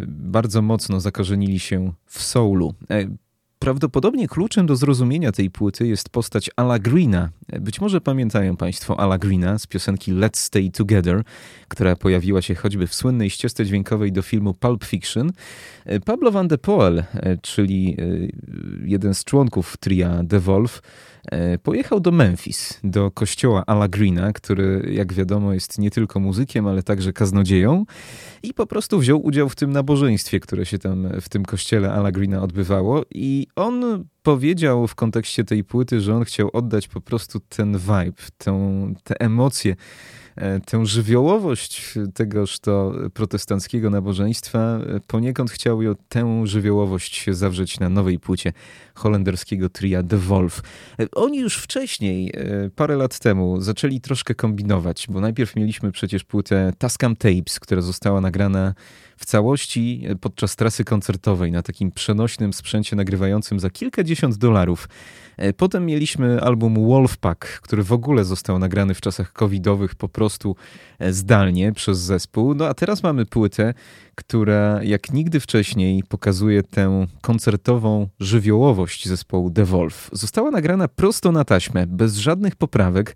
bardzo 0.08 0.62
mocno 0.62 1.00
zakorzenili 1.00 1.60
się 1.60 1.94
w 2.06 2.22
soulu. 2.24 2.74
E, 2.90 3.08
prawdopodobnie 3.60 4.28
kluczem 4.28 4.66
do 4.66 4.76
zrozumienia 4.76 5.32
tej 5.32 5.50
płyty 5.50 5.88
jest 5.88 6.10
postać 6.10 6.50
Ala 6.56 6.80
Greena. 6.80 7.30
E, 7.48 7.60
być 7.60 7.82
może 7.82 8.02
pamiętają 8.02 8.58
Państwo 8.58 9.00
Ala 9.00 9.18
Greena 9.18 9.60
z 9.60 9.68
piosenki 9.68 10.14
Let's 10.14 10.38
Stay 10.38 10.72
Together, 10.72 11.24
która 11.68 11.96
pojawiła 11.96 12.42
się 12.42 12.56
choćby 12.56 12.88
w 12.88 12.96
słynnej 12.96 13.30
ścieżce 13.30 13.66
dźwiękowej 13.66 14.12
do 14.12 14.22
filmu 14.22 14.54
Pulp 14.54 14.84
Fiction. 14.84 15.32
Pablo 16.06 16.32
Van 16.32 16.48
de 16.48 16.58
Poel, 16.58 17.04
czyli 17.42 17.98
jeden 18.86 19.14
z 19.14 19.24
członków 19.24 19.78
tria 19.78 20.24
Devolve, 20.24 20.82
E, 21.32 21.58
pojechał 21.58 22.00
do 22.00 22.12
Memphis, 22.12 22.80
do 22.84 23.12
kościoła 23.12 23.64
Ala 23.68 23.88
Greena, 23.88 24.34
który 24.34 24.92
jak 24.94 25.14
wiadomo 25.14 25.54
jest 25.54 25.80
nie 25.80 25.92
tylko 25.92 26.20
muzykiem, 26.20 26.68
ale 26.68 26.84
także 26.84 27.14
kaznodzieją 27.14 27.86
i 28.44 28.54
po 28.54 28.68
prostu 28.68 29.00
wziął 29.00 29.26
udział 29.26 29.50
w 29.50 29.56
tym 29.56 29.72
nabożeństwie, 29.72 30.40
które 30.40 30.66
się 30.66 30.80
tam 30.80 31.08
w 31.22 31.30
tym 31.30 31.46
kościele 31.46 31.94
Ala 31.94 32.12
Greena 32.12 32.42
odbywało 32.42 33.04
i 33.12 33.48
on 33.56 34.06
powiedział 34.24 34.88
w 34.88 34.96
kontekście 34.96 35.44
tej 35.44 35.64
płyty, 35.64 36.02
że 36.02 36.16
on 36.16 36.24
chciał 36.24 36.50
oddać 36.54 36.88
po 36.88 37.02
prostu 37.02 37.40
ten 37.40 37.78
vibe, 37.78 38.22
tę, 38.38 38.94
te 39.04 39.20
emocje, 39.20 39.76
E, 39.76 40.25
tę 40.66 40.86
żywiołowość 40.86 41.94
tegoż 42.14 42.60
to 42.60 42.94
protestanckiego 43.14 43.90
nabożeństwa 43.90 44.60
e, 44.60 45.00
poniekąd 45.08 45.52
chciał 45.52 45.82
ją 45.82 45.96
tę 46.10 46.48
żywiołowość 46.48 47.26
zawrzeć 47.32 47.80
na 47.80 47.90
nowej 47.90 48.20
płycie 48.20 48.54
holenderskiego 48.96 49.70
tria 49.70 50.04
The 50.04 50.18
Wolf. 50.18 50.62
E, 51.00 51.12
oni 51.12 51.40
już 51.40 51.58
wcześniej, 51.58 52.34
parę 52.76 52.96
lat 52.96 53.20
temu, 53.20 53.62
zaczęli 53.62 54.02
troszkę 54.02 54.36
kombinować, 54.36 55.08
bo 55.10 55.22
najpierw 55.22 55.56
mieliśmy 55.56 55.92
przecież 55.92 56.24
płytę 56.24 56.74
Tascam 56.78 57.16
Tapes, 57.16 57.60
która 57.60 57.82
została 57.82 58.22
nagrana 58.22 58.74
w 59.18 59.26
całości 59.26 60.08
podczas 60.22 60.56
trasy 60.56 60.84
koncertowej 60.84 61.52
na 61.52 61.62
takim 61.62 61.92
przenośnym 61.92 62.54
sprzęcie 62.54 62.96
nagrywającym 62.96 63.60
za 63.60 63.70
kilkadziesiąt 63.70 64.38
dolarów. 64.38 64.88
E, 65.38 65.54
potem 65.54 65.86
mieliśmy 65.86 66.42
album 66.42 66.88
Wolfpack, 66.88 67.46
który 67.62 67.84
w 67.84 67.92
ogóle 67.92 68.26
został 68.26 68.60
nagrany 68.60 68.94
w 68.94 69.02
czasach 69.02 69.34
covidowych 69.34 69.96
po 69.96 70.10
prostu 70.10 70.56
e, 71.00 71.14
zdalnie 71.14 71.74
przez 71.74 72.00
zespół. 72.00 72.56
No 72.56 72.68
a 72.68 72.74
teraz 72.74 73.04
mamy 73.04 73.26
płytę, 73.26 73.74
która 74.16 74.84
jak 74.84 75.14
nigdy 75.14 75.40
wcześniej 75.40 76.04
pokazuje 76.04 76.64
tę 76.64 77.08
koncertową 77.22 78.08
żywiołowość 78.20 79.08
zespołu 79.08 79.52
The 79.52 79.66
Wolf. 79.66 80.10
Została 80.14 80.52
nagrana 80.52 80.88
prosto 80.88 81.32
na 81.32 81.44
taśmę, 81.44 81.88
bez 81.88 82.16
żadnych 82.16 82.56
poprawek. 82.56 83.16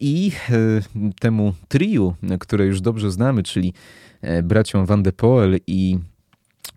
I 0.00 0.32
e, 0.50 1.12
temu 1.20 1.54
triu, 1.68 2.14
które 2.40 2.66
już 2.66 2.80
dobrze 2.80 3.10
znamy, 3.10 3.42
czyli 3.42 3.72
braciom 4.42 4.86
Van 4.86 5.02
de 5.02 5.12
Poel 5.12 5.58
i 5.66 5.98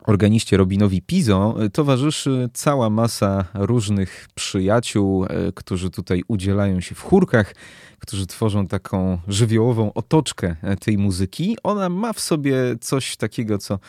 organiście 0.05 0.57
Robinowi 0.57 1.01
Pizo 1.01 1.55
towarzyszy 1.73 2.49
cała 2.53 2.89
masa 2.89 3.45
różnych 3.53 4.27
przyjaciół, 4.35 5.25
e, 5.25 5.29
którzy 5.55 5.89
tutaj 5.89 6.23
udzielają 6.27 6.81
się 6.81 6.95
w 6.95 7.01
chórkach, 7.01 7.55
którzy 7.99 8.27
tworzą 8.27 8.67
taką 8.67 9.17
żywiołową 9.27 9.93
otoczkę 9.93 10.55
e, 10.61 10.77
tej 10.77 10.97
muzyki. 10.97 11.57
Ona 11.63 11.89
ma 11.89 12.13
w 12.13 12.19
sobie 12.19 12.55
coś 12.81 13.17
takiego, 13.17 13.57
co 13.57 13.79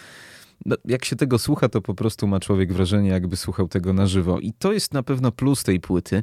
no, 0.69 0.77
jak 0.85 1.05
się 1.05 1.17
tego 1.17 1.39
słucha, 1.39 1.69
to 1.69 1.83
po 1.83 1.95
prostu 1.95 2.27
ma 2.27 2.41
człowiek 2.41 2.73
wrażenie, 2.73 3.09
jakby 3.09 3.37
słuchał 3.37 3.69
tego 3.69 3.93
na 3.93 4.07
żywo. 4.07 4.39
I 4.41 4.53
to 4.53 4.73
jest 4.73 4.95
na 4.95 5.03
pewno 5.03 5.33
plus 5.33 5.65
tej 5.65 5.81
płyty. 5.81 6.23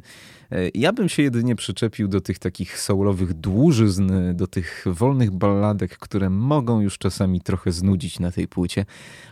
E, 0.50 0.68
ja 0.74 0.92
bym 0.92 1.08
się 1.08 1.22
jedynie 1.22 1.56
przyczepił 1.56 2.08
do 2.08 2.20
tych 2.20 2.38
takich 2.38 2.78
soulowych 2.78 3.34
dłużyzn, 3.34 4.12
do 4.34 4.46
tych 4.46 4.84
wolnych 4.86 5.30
balladek, 5.30 5.98
które 5.98 6.30
mogą 6.30 6.80
już 6.80 6.98
czasami 6.98 7.40
trochę 7.40 7.72
znudzić 7.72 8.20
na 8.20 8.32
tej 8.32 8.48
płycie. 8.48 8.86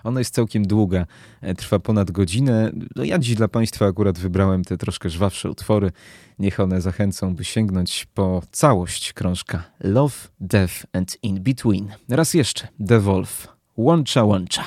Ona 0.04 0.20
jest 0.20 0.34
całkiem 0.34 0.66
długa, 0.66 1.06
e, 1.40 1.54
trwa 1.54 1.78
ponad 1.78 2.10
godzinę. 2.10 2.72
No 2.96 3.04
ja 3.04 3.18
dziś 3.18 3.34
dla 3.34 3.48
Państwa 3.48 3.86
akurat 3.86 4.18
wybrałem 4.18 4.64
te 4.64 4.76
troszkę 4.76 5.10
żwawsze 5.10 5.50
utwory. 5.50 5.92
Niech 6.38 6.60
one 6.60 6.80
zachęcą, 6.80 7.34
by 7.34 7.44
sięgnąć 7.44 8.06
po 8.14 8.42
całość 8.50 9.12
krążka 9.12 9.62
Love, 9.80 10.14
Death 10.40 10.74
and 10.92 11.18
In 11.22 11.42
Between. 11.42 11.88
Raz 12.08 12.34
jeszcze, 12.34 12.68
The 12.88 13.00
Wolf. 13.00 13.48
Łącza, 13.76 14.24
łącza. 14.24 14.64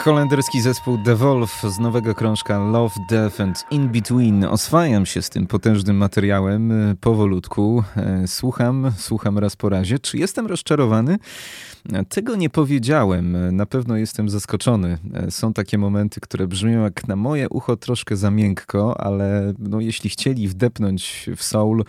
Holenderski 0.00 0.60
zespół 0.60 0.98
Devolve 0.98 1.62
z 1.68 1.78
nowego 1.78 2.14
krążka 2.14 2.58
Love, 2.58 2.94
Death 3.10 3.40
and 3.40 3.64
In 3.70 3.88
Between. 3.88 4.44
Oswajam 4.44 5.06
się 5.06 5.22
z 5.22 5.30
tym 5.30 5.46
potężnym 5.46 5.96
materiałem 5.96 6.72
e, 6.72 6.94
powolutku. 6.94 7.84
E, 7.96 8.28
słucham, 8.28 8.92
słucham 8.96 9.38
raz 9.38 9.56
po 9.56 9.68
razie. 9.68 9.98
Czy 9.98 10.18
jestem 10.18 10.46
rozczarowany? 10.46 11.18
Tego 12.08 12.36
nie 12.36 12.50
powiedziałem. 12.50 13.56
Na 13.56 13.66
pewno 13.66 13.96
jestem 13.96 14.28
zaskoczony. 14.28 14.98
Są 15.30 15.52
takie 15.52 15.78
momenty, 15.78 16.20
które 16.20 16.46
brzmią 16.46 16.82
jak 16.82 17.08
na 17.08 17.16
moje 17.16 17.48
ucho 17.48 17.76
troszkę 17.76 18.16
za 18.16 18.30
miękko, 18.30 19.00
ale 19.00 19.54
no, 19.58 19.80
jeśli 19.80 20.10
chcieli 20.10 20.48
wdepnąć 20.48 21.30
w 21.36 21.42
soul, 21.42 21.84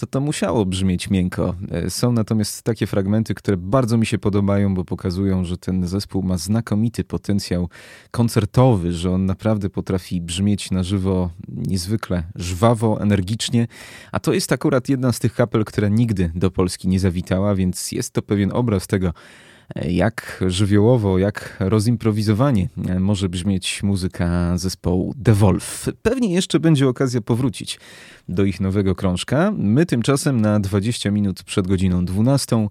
to 0.00 0.06
to 0.06 0.20
musiało 0.20 0.66
brzmieć 0.66 1.10
miękko. 1.10 1.54
Są 1.88 2.12
natomiast 2.12 2.62
takie 2.62 2.86
fragmenty, 2.86 3.34
które 3.34 3.56
bardzo 3.56 3.96
mi 3.96 4.06
się 4.06 4.18
podobają, 4.18 4.74
bo 4.74 4.84
pokazują, 4.84 5.44
że 5.44 5.58
ten 5.58 5.86
zespół 5.86 6.22
ma 6.22 6.36
znakomity 6.36 7.04
potencjał 7.04 7.68
koncertowy, 8.10 8.92
że 8.92 9.10
on 9.10 9.26
naprawdę 9.26 9.70
potrafi 9.70 10.20
brzmieć 10.20 10.70
na 10.70 10.82
żywo 10.82 11.30
niezwykle 11.48 12.22
żwawo, 12.34 13.02
energicznie, 13.02 13.66
a 14.12 14.20
to 14.20 14.32
jest 14.32 14.52
akurat 14.52 14.88
jedna 14.88 15.12
z 15.12 15.18
tych 15.18 15.34
kapel, 15.34 15.64
która 15.64 15.88
nigdy 15.88 16.30
do 16.34 16.50
Polski 16.50 16.88
nie 16.88 17.00
zawitała, 17.00 17.54
więc 17.54 17.92
jest 17.92 18.12
to 18.12 18.22
pewien 18.22 18.52
obraz 18.52 18.86
tego, 18.86 19.12
jak 19.88 20.44
żywiołowo, 20.46 21.18
jak 21.18 21.56
rozimprowizowanie 21.60 22.68
może 23.00 23.28
brzmieć 23.28 23.82
muzyka 23.82 24.58
zespołu 24.58 25.14
The 25.24 25.34
Wolf. 25.34 25.88
Pewnie 26.02 26.34
jeszcze 26.34 26.60
będzie 26.60 26.88
okazja 26.88 27.20
powrócić 27.20 27.80
do 28.28 28.44
ich 28.44 28.60
nowego 28.60 28.94
krążka. 28.94 29.52
My 29.56 29.86
tymczasem 29.86 30.40
na 30.40 30.60
20 30.60 31.10
minut 31.10 31.42
przed 31.42 31.66
godziną 31.66 32.04
12 32.04 32.68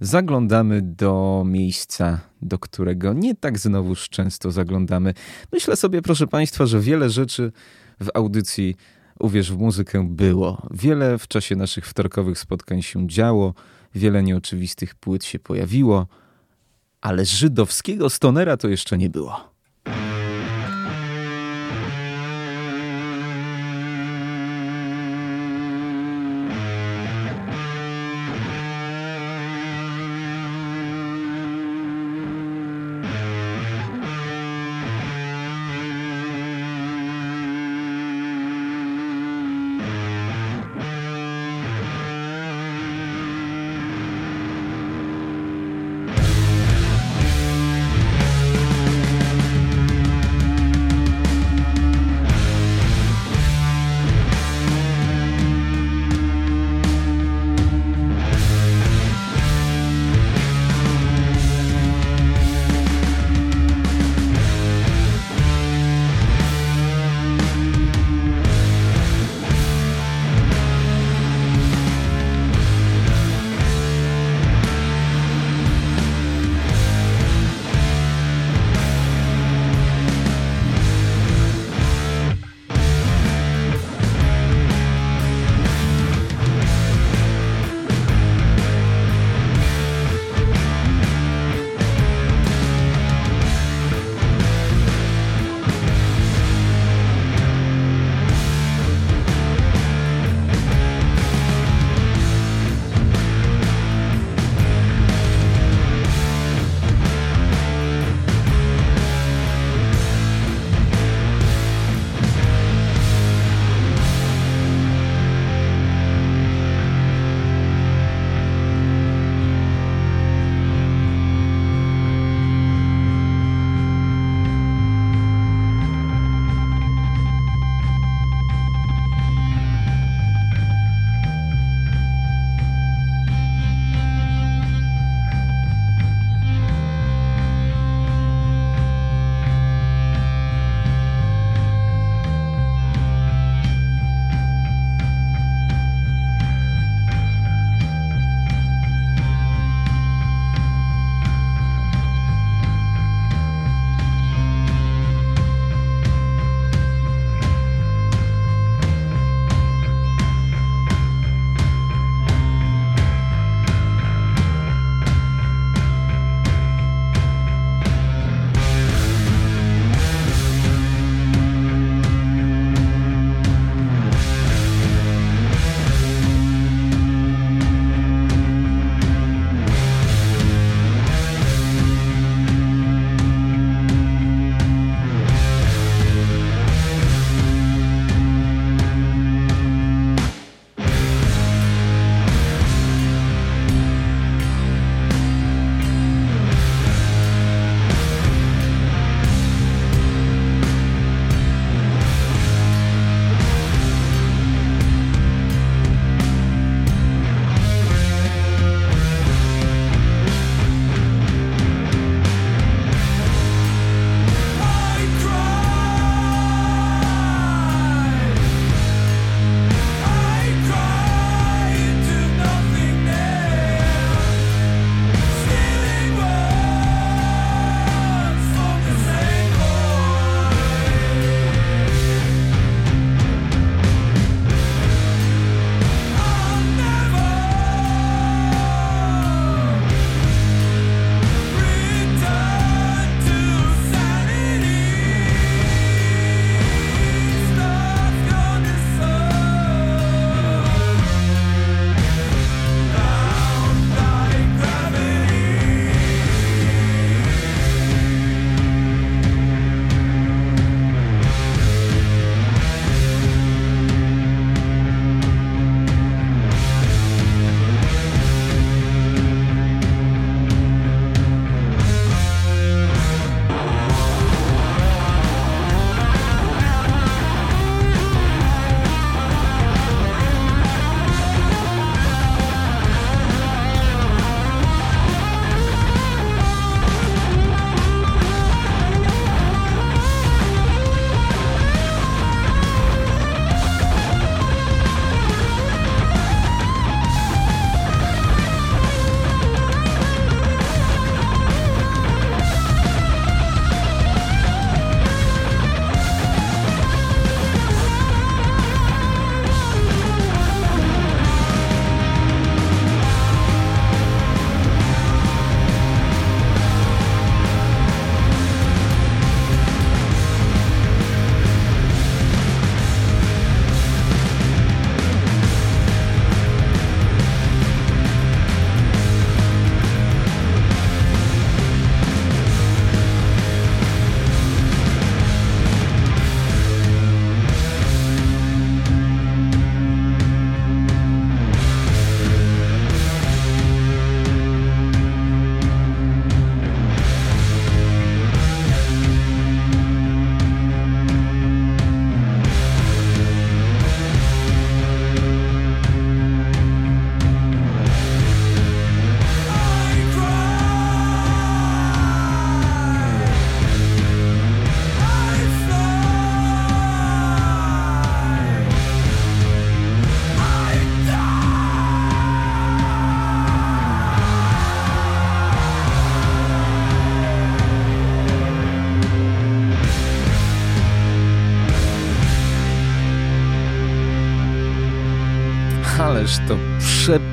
zaglądamy 0.00 0.82
do 0.82 1.42
miejsca, 1.46 2.20
do 2.42 2.58
którego 2.58 3.12
nie 3.12 3.34
tak 3.34 3.58
znowuż 3.58 4.08
często 4.08 4.50
zaglądamy. 4.50 5.14
Myślę 5.52 5.76
sobie, 5.76 6.02
proszę 6.02 6.26
Państwa, 6.26 6.66
że 6.66 6.80
wiele 6.80 7.10
rzeczy 7.10 7.52
w 8.00 8.08
audycji 8.14 8.74
Uwierz 9.18 9.52
w 9.52 9.58
muzykę 9.58 10.08
było. 10.10 10.68
Wiele 10.70 11.18
w 11.18 11.28
czasie 11.28 11.56
naszych 11.56 11.86
wtorkowych 11.86 12.38
spotkań 12.38 12.82
się 12.82 13.08
działo, 13.08 13.54
wiele 13.94 14.22
nieoczywistych 14.22 14.94
płyt 14.94 15.24
się 15.24 15.38
pojawiło, 15.38 16.06
ale 17.04 17.24
żydowskiego 17.24 18.10
stonera 18.10 18.56
to 18.56 18.68
jeszcze 18.68 18.98
nie 18.98 19.10
było. 19.10 19.53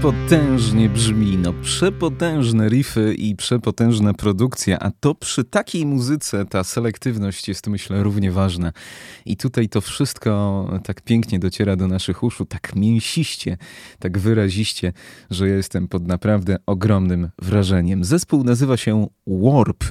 Przepotężnie 0.02 0.90
brzmi, 0.90 1.38
no 1.38 1.54
przepotężne 1.54 2.70
riffy 2.70 3.14
i 3.14 3.36
przepotężna 3.36 4.14
produkcja, 4.14 4.80
a 4.80 4.92
to 5.00 5.16
przy 5.16 5.44
takiej 5.44 5.86
muzyce 5.86 6.46
ta 6.46 6.64
selektywność 6.64 7.48
jest 7.48 7.68
myślę 7.68 8.04
równie 8.04 8.32
ważna. 8.32 8.72
I 9.26 9.38
tutaj 9.38 9.70
to 9.70 9.82
wszystko 9.82 10.70
tak 10.84 11.02
pięknie 11.02 11.40
dociera 11.40 11.76
do 11.76 11.88
naszych 11.88 12.24
uszu, 12.24 12.46
tak 12.46 12.76
mięsiście, 12.76 13.58
tak 14.00 14.18
wyraziście, 14.18 14.94
że 15.30 15.48
jestem 15.48 15.88
pod 15.88 16.08
naprawdę 16.08 16.58
ogromnym 16.66 17.30
wrażeniem. 17.42 18.04
Zespół 18.04 18.44
nazywa 18.44 18.78
się 18.78 19.08
Warp. 19.28 19.84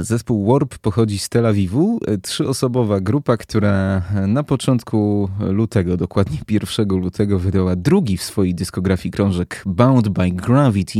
Zespół 0.00 0.52
Warp 0.52 0.78
pochodzi 0.78 1.18
z 1.18 1.28
Tel 1.28 1.46
Awiwu, 1.46 2.00
trzyosobowa 2.22 3.00
grupa, 3.00 3.36
która 3.36 4.02
na 4.26 4.42
początku 4.42 5.28
lutego, 5.40 5.96
dokładnie 5.96 6.38
1 6.50 6.88
lutego, 6.88 7.38
wydała 7.38 7.76
drugi 7.76 8.16
w 8.16 8.22
swojej 8.22 8.54
dyskografii 8.54 9.12
krążek 9.12 9.62
Bound 9.66 10.08
by 10.08 10.30
Gravity. 10.30 10.98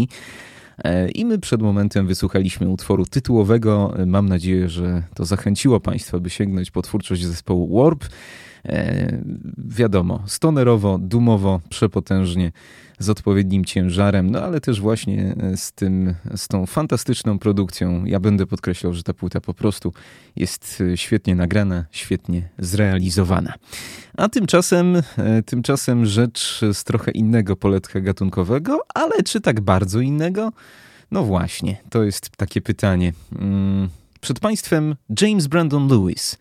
I 1.15 1.25
my 1.25 1.39
przed 1.39 1.63
momentem 1.63 2.07
wysłuchaliśmy 2.07 2.69
utworu 2.69 3.05
tytułowego. 3.05 3.95
Mam 4.07 4.29
nadzieję, 4.29 4.69
że 4.69 5.03
to 5.15 5.25
zachęciło 5.25 5.81
Państwa, 5.81 6.19
by 6.19 6.31
sięgnąć 6.31 6.71
po 6.71 6.83
twórczość 6.83 7.25
zespołu 7.25 7.83
Warp. 7.83 8.05
E, 8.65 9.23
wiadomo, 9.59 10.23
stonerowo, 10.27 10.99
dumowo, 10.99 11.61
przepotężnie 11.69 12.53
z 12.99 13.11
odpowiednim 13.11 13.65
ciężarem, 13.65 14.31
no 14.31 14.43
ale 14.43 14.61
też 14.61 14.81
właśnie 14.81 15.35
e, 15.41 15.57
z, 15.57 15.73
tym, 15.73 16.15
z 16.37 16.49
tą 16.49 16.67
fantastyczną 16.67 17.39
produkcją. 17.39 18.05
Ja 18.05 18.21
będę 18.21 18.47
podkreślał, 18.47 18.95
że 18.95 19.03
ta 19.03 19.15
płyta 19.15 19.41
po 19.41 19.55
prostu 19.55 19.93
jest 20.37 20.83
e, 20.93 20.97
świetnie 20.97 21.35
nagrana, 21.35 21.85
świetnie 21.91 22.49
zrealizowana. 22.59 23.55
A 24.17 24.29
tymczasem, 24.29 24.97
e, 24.97 25.43
tymczasem 25.43 26.07
rzecz 26.07 26.61
z 26.73 26.85
trochę 26.85 27.11
innego 27.11 27.57
poletka 27.57 28.01
gatunkowego, 28.01 28.81
ale 28.95 29.23
czy 29.23 29.41
tak 29.41 29.61
bardzo 29.61 30.01
innego? 30.01 30.53
No 31.11 31.25
właśnie, 31.25 31.77
to 31.91 32.05
jest 32.05 32.31
takie 32.37 32.61
pytanie. 32.61 33.13
Mm, 33.39 33.89
przed 34.21 34.41
Państwem 34.41 34.97
James 35.21 35.47
Brandon 35.47 35.89
Lewis. 35.89 36.39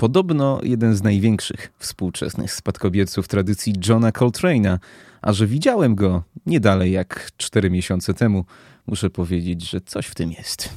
Podobno 0.00 0.60
jeden 0.62 0.94
z 0.94 1.02
największych 1.02 1.72
współczesnych 1.78 2.52
spadkobierców 2.52 3.28
tradycji 3.28 3.74
Johna 3.88 4.10
Coltrane'a, 4.10 4.78
a 5.22 5.32
że 5.32 5.46
widziałem 5.46 5.94
go 5.94 6.22
nie 6.46 6.60
dalej 6.60 6.92
jak 6.92 7.30
cztery 7.36 7.70
miesiące 7.70 8.14
temu, 8.14 8.44
muszę 8.86 9.10
powiedzieć, 9.10 9.70
że 9.70 9.80
coś 9.80 10.06
w 10.06 10.14
tym 10.14 10.32
jest. 10.32 10.68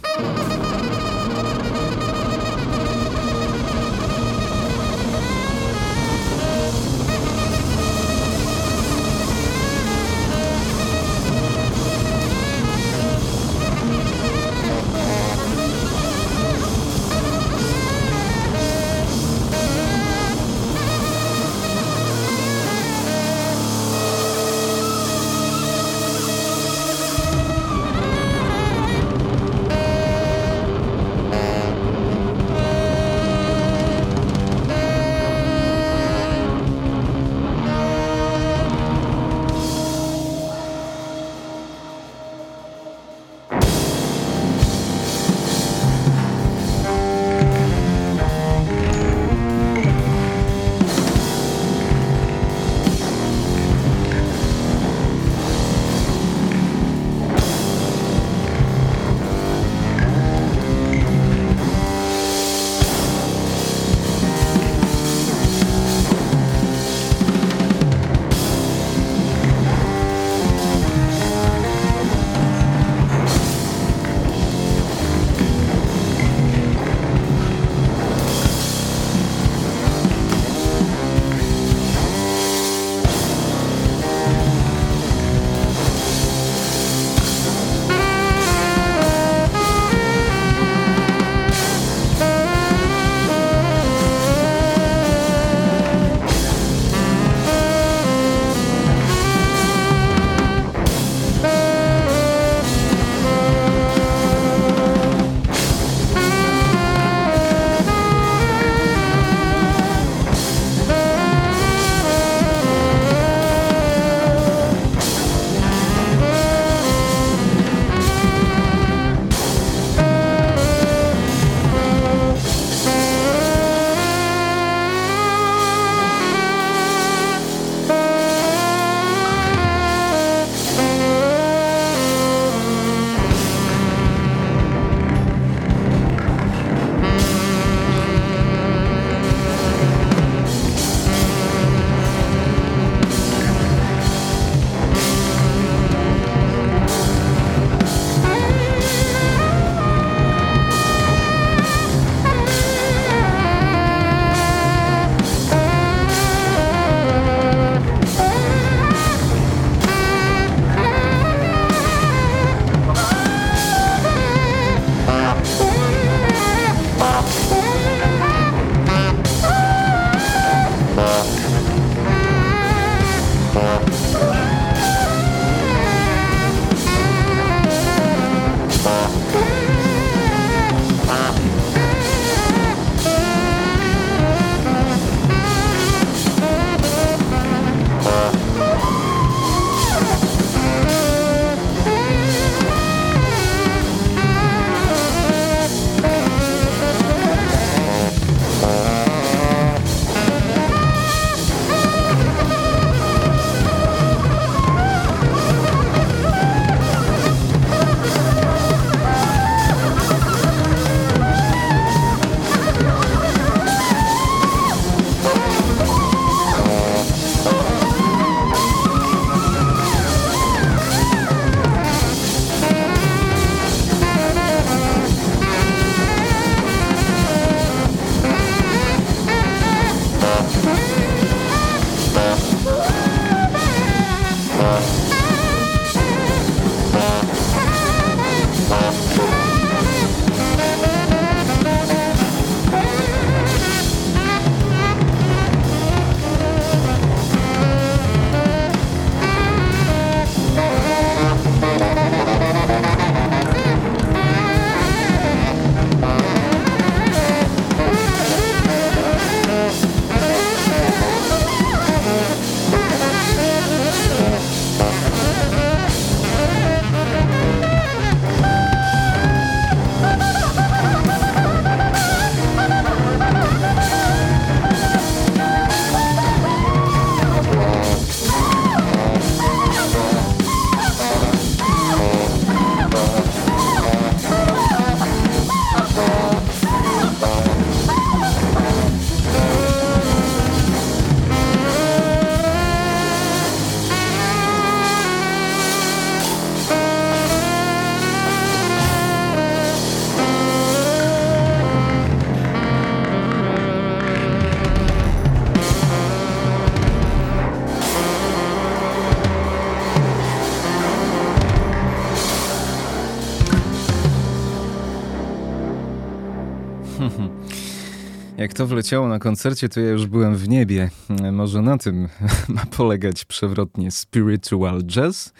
Jak 318.44 318.54
to 318.54 318.68
wleciało 318.68 319.08
na 319.08 319.20
koncercie, 319.20 319.70
to 319.70 319.80
ja 319.80 319.90
już 319.90 320.06
byłem 320.06 320.36
w 320.36 320.50
niebie. 320.50 320.90
Może 321.32 321.62
na 321.62 321.78
tym 321.78 322.08
ma 322.56 322.66
polegać 322.66 323.26
przewrotnie 323.26 323.92
spiritual 323.92 324.84
jazz? 324.84 325.34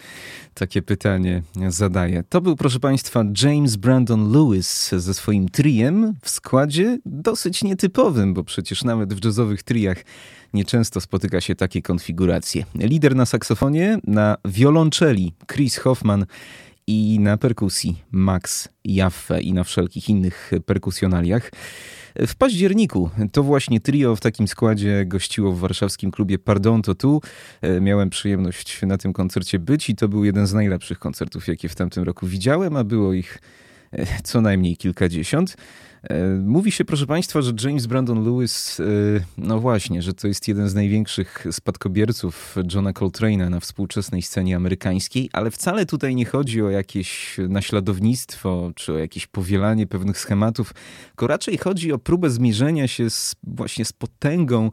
Takie 0.54 0.82
pytanie 0.82 1.42
zadaję. 1.68 2.24
To 2.28 2.40
był, 2.40 2.56
proszę 2.56 2.80
Państwa, 2.80 3.24
James 3.42 3.76
Brandon 3.76 4.32
Lewis 4.32 4.90
ze 4.92 5.14
swoim 5.14 5.48
triem 5.48 6.14
w 6.22 6.30
składzie 6.30 6.98
dosyć 7.06 7.64
nietypowym, 7.64 8.34
bo 8.34 8.44
przecież 8.44 8.84
nawet 8.84 9.14
w 9.14 9.24
jazzowych 9.24 9.62
triach 9.62 9.98
nieczęsto 10.54 11.00
spotyka 11.00 11.40
się 11.40 11.54
takie 11.54 11.82
konfiguracje. 11.82 12.64
Lider 12.74 13.16
na 13.16 13.26
saksofonie, 13.26 13.98
na 14.04 14.36
wiolonczeli 14.44 15.34
Chris 15.52 15.76
Hoffman 15.76 16.26
i 16.86 17.18
na 17.20 17.36
perkusji 17.36 18.02
Max 18.10 18.68
Jaffe 18.84 19.40
i 19.40 19.52
na 19.52 19.64
wszelkich 19.64 20.08
innych 20.08 20.50
perkusjonaliach. 20.66 21.50
W 22.16 22.34
październiku 22.34 23.10
to 23.32 23.42
właśnie 23.42 23.80
trio 23.80 24.16
w 24.16 24.20
takim 24.20 24.48
składzie 24.48 25.04
gościło 25.06 25.52
w 25.52 25.58
warszawskim 25.58 26.10
klubie 26.10 26.38
Pardon 26.38 26.82
to 26.82 26.94
tu. 26.94 27.20
E, 27.60 27.80
miałem 27.80 28.10
przyjemność 28.10 28.82
na 28.82 28.98
tym 28.98 29.12
koncercie 29.12 29.58
być 29.58 29.90
i 29.90 29.96
to 29.96 30.08
był 30.08 30.24
jeden 30.24 30.46
z 30.46 30.52
najlepszych 30.52 30.98
koncertów, 30.98 31.48
jakie 31.48 31.68
w 31.68 31.74
tamtym 31.74 32.04
roku 32.04 32.26
widziałem, 32.26 32.76
a 32.76 32.84
było 32.84 33.12
ich 33.12 33.38
e, 33.92 34.06
co 34.22 34.40
najmniej 34.40 34.76
kilkadziesiąt. 34.76 35.56
E, 36.10 36.24
mówi 36.44 36.72
się, 36.72 36.84
proszę 36.84 37.06
Państwa, 37.06 37.42
że 37.42 37.52
James 37.64 37.86
Brandon 37.86 38.24
Lewis, 38.24 38.80
e, 38.80 38.84
no 39.38 39.60
właśnie, 39.60 40.02
że 40.02 40.14
to 40.14 40.28
jest 40.28 40.48
jeden 40.48 40.68
z 40.68 40.74
największych 40.74 41.46
spadkobierców 41.50 42.56
Johna 42.74 42.92
Coltrane'a 42.92 43.50
na 43.50 43.60
współczesnej 43.60 44.22
scenie 44.22 44.56
amerykańskiej, 44.56 45.30
ale 45.32 45.50
wcale 45.50 45.86
tutaj 45.86 46.14
nie 46.14 46.24
chodzi 46.24 46.62
o 46.62 46.70
jakieś 46.70 47.36
naśladownictwo 47.48 48.72
czy 48.74 48.92
o 48.92 48.98
jakieś 48.98 49.26
powielanie 49.26 49.86
pewnych 49.86 50.18
schematów, 50.18 50.74
tylko 51.06 51.26
raczej 51.26 51.58
chodzi 51.58 51.92
o 51.92 51.98
próbę 51.98 52.30
zmierzenia 52.30 52.88
się 52.88 53.10
z, 53.10 53.36
właśnie 53.42 53.84
z 53.84 53.92
potęgą 53.92 54.70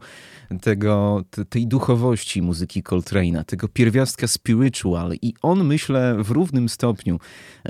tego, 0.60 1.24
tej 1.48 1.66
duchowości 1.66 2.42
muzyki 2.42 2.82
Coltrane'a, 2.82 3.44
tego 3.44 3.68
pierwiastka 3.68 4.28
spiritual 4.28 5.14
i 5.22 5.34
on, 5.42 5.64
myślę, 5.64 6.16
w 6.18 6.30
równym 6.30 6.68
stopniu 6.68 7.18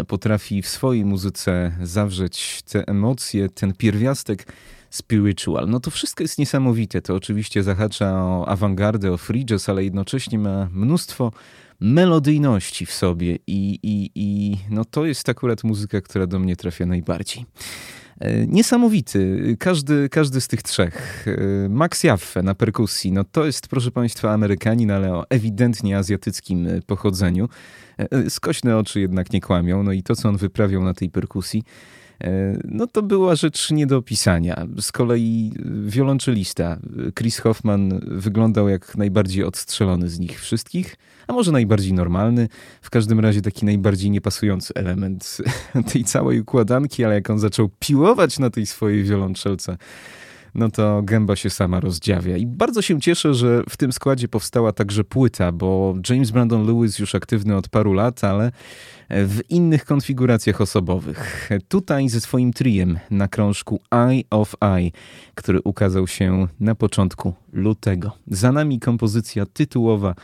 potrafi 0.08 0.62
w 0.62 0.68
swojej 0.68 1.04
muzyce 1.04 1.72
zawrzeć 1.82 2.62
te 2.62 2.88
emocje, 2.88 3.48
ten 3.48 3.74
pierwiastek 3.74 4.46
spiritual. 4.90 5.68
No 5.68 5.80
to 5.80 5.90
wszystko 5.90 6.24
jest 6.24 6.38
niesamowite. 6.38 7.02
To 7.02 7.14
oczywiście 7.14 7.62
zahacza 7.62 8.24
o 8.24 8.48
awangardę, 8.48 9.12
o 9.12 9.16
free 9.16 9.44
jazz, 9.44 9.68
ale 9.68 9.84
jednocześnie 9.84 10.38
ma 10.38 10.68
mnóstwo 10.72 11.32
melodyjności 11.80 12.86
w 12.86 12.92
sobie 12.92 13.38
i, 13.46 13.78
i, 13.82 14.10
i 14.14 14.56
no 14.70 14.84
to 14.84 15.06
jest 15.06 15.28
akurat 15.28 15.64
muzyka, 15.64 16.00
która 16.00 16.26
do 16.26 16.38
mnie 16.38 16.56
trafia 16.56 16.86
najbardziej. 16.86 17.46
E, 18.20 18.46
niesamowity, 18.46 19.56
każdy, 19.58 20.08
każdy 20.08 20.40
z 20.40 20.48
tych 20.48 20.62
trzech. 20.62 21.26
E, 21.28 21.68
Max 21.68 22.04
Jaffe 22.04 22.42
na 22.42 22.54
perkusji, 22.54 23.12
no 23.12 23.24
to 23.24 23.46
jest 23.46 23.68
proszę 23.68 23.90
Państwa 23.90 24.32
Amerykanin, 24.32 24.90
ale 24.90 25.14
o 25.14 25.30
ewidentnie 25.30 25.98
azjatyckim 25.98 26.68
pochodzeniu. 26.86 27.48
E, 27.98 28.30
skośne 28.30 28.76
oczy 28.78 29.00
jednak 29.00 29.32
nie 29.32 29.40
kłamią, 29.40 29.82
no 29.82 29.92
i 29.92 30.02
to 30.02 30.16
co 30.16 30.28
on 30.28 30.36
wyprawiał 30.36 30.84
na 30.84 30.94
tej 30.94 31.10
perkusji, 31.10 31.62
no 32.64 32.86
to 32.86 33.02
była 33.02 33.34
rzecz 33.34 33.70
nie 33.70 33.86
do 33.86 33.96
opisania. 33.96 34.66
Z 34.80 34.92
kolei 34.92 35.52
wiolonczelista 35.86 36.78
Chris 37.18 37.38
Hoffman 37.38 38.00
wyglądał 38.06 38.68
jak 38.68 38.96
najbardziej 38.96 39.44
odstrzelony 39.44 40.08
z 40.08 40.18
nich 40.18 40.40
wszystkich, 40.40 40.96
a 41.26 41.32
może 41.32 41.52
najbardziej 41.52 41.92
normalny, 41.92 42.48
w 42.82 42.90
każdym 42.90 43.20
razie 43.20 43.42
taki 43.42 43.64
najbardziej 43.64 44.10
niepasujący 44.10 44.74
element 44.74 45.38
tej 45.92 46.04
całej 46.04 46.40
układanki, 46.40 47.04
ale 47.04 47.14
jak 47.14 47.30
on 47.30 47.38
zaczął 47.38 47.70
piłować 47.78 48.38
na 48.38 48.50
tej 48.50 48.66
swojej 48.66 49.04
wiolonczelce, 49.04 49.76
no 50.54 50.70
to 50.70 51.02
gęba 51.02 51.36
się 51.36 51.50
sama 51.50 51.80
rozdziawia. 51.80 52.36
I 52.36 52.46
bardzo 52.46 52.82
się 52.82 53.00
cieszę, 53.00 53.34
że 53.34 53.62
w 53.68 53.76
tym 53.76 53.92
składzie 53.92 54.28
powstała 54.28 54.72
także 54.72 55.04
płyta, 55.04 55.52
bo 55.52 55.94
James 56.08 56.30
Brandon 56.30 56.66
Lewis 56.66 56.98
już 56.98 57.14
aktywny 57.14 57.56
od 57.56 57.68
paru 57.68 57.92
lat, 57.92 58.24
ale 58.24 58.52
w 59.10 59.40
innych 59.48 59.84
konfiguracjach 59.84 60.60
osobowych. 60.60 61.50
Tutaj 61.68 62.08
ze 62.08 62.20
swoim 62.20 62.52
triem 62.52 62.98
na 63.10 63.28
krążku 63.28 63.80
Eye 63.90 64.22
of 64.30 64.54
Eye, 64.60 64.90
który 65.34 65.60
ukazał 65.64 66.06
się 66.06 66.48
na 66.60 66.74
początku 66.74 67.34
lutego. 67.52 68.12
Za 68.26 68.52
nami 68.52 68.80
kompozycja 68.80 69.46
tytułowa 69.46 70.14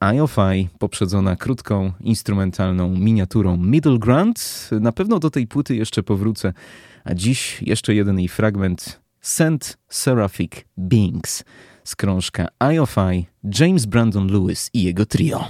Eye 0.00 0.22
of 0.22 0.38
Eye, 0.38 0.68
poprzedzona 0.78 1.36
krótką 1.36 1.92
instrumentalną 2.00 2.88
miniaturą 2.88 3.56
Middle 3.56 3.98
Ground. 3.98 4.70
Na 4.80 4.92
pewno 4.92 5.18
do 5.18 5.30
tej 5.30 5.46
płyty 5.46 5.76
jeszcze 5.76 6.02
powrócę, 6.02 6.52
a 7.04 7.14
dziś 7.14 7.62
jeszcze 7.62 7.94
jeden 7.94 8.18
jej 8.18 8.28
fragment 8.28 8.99
Saint 9.22 9.78
Seraphic 9.88 10.64
Beings 10.76 11.44
z 11.84 11.96
krążka 11.96 12.48
Eye, 12.60 13.24
James 13.60 13.86
Brandon 13.86 14.26
Lewis 14.26 14.70
i 14.72 14.82
jego 14.82 15.06
trio. 15.06 15.48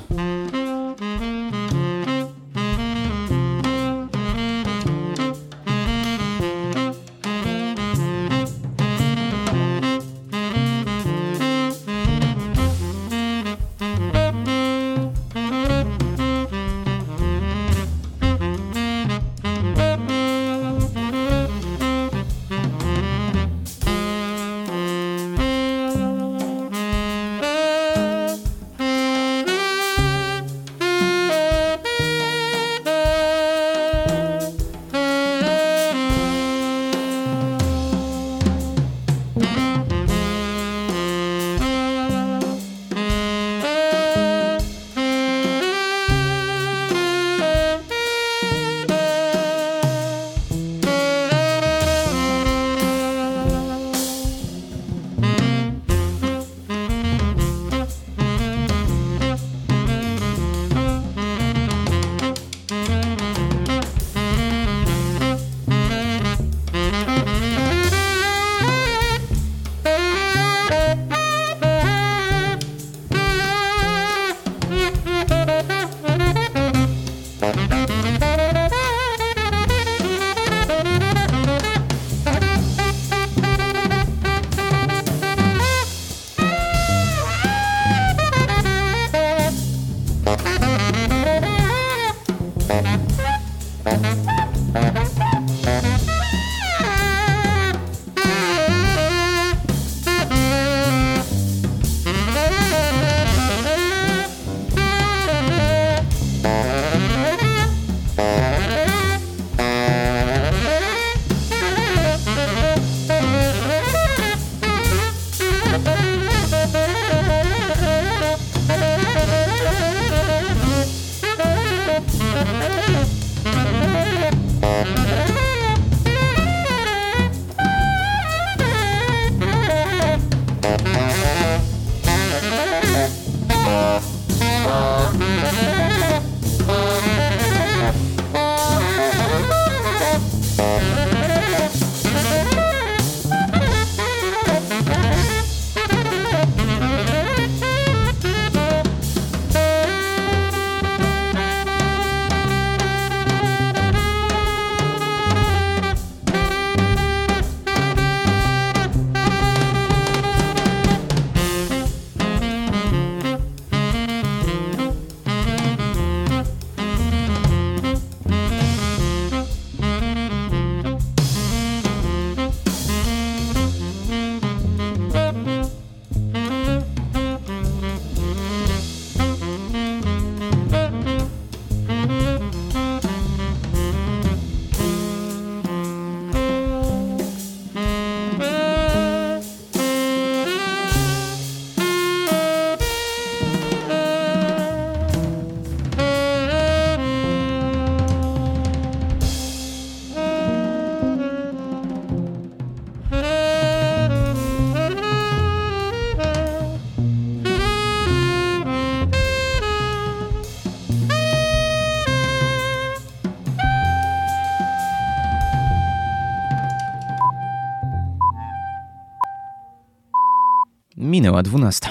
Minęła 221.21 221.43
12. 221.43 221.89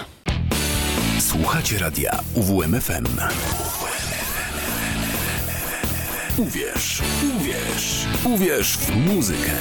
Słuchacie 1.19 1.79
radia 1.79 2.19
UWMFM. 2.33 3.05
Uwierz, 6.37 7.01
uwierz, 7.35 8.05
uwierz 8.25 8.77
w 8.77 8.95
muzykę. 8.95 9.51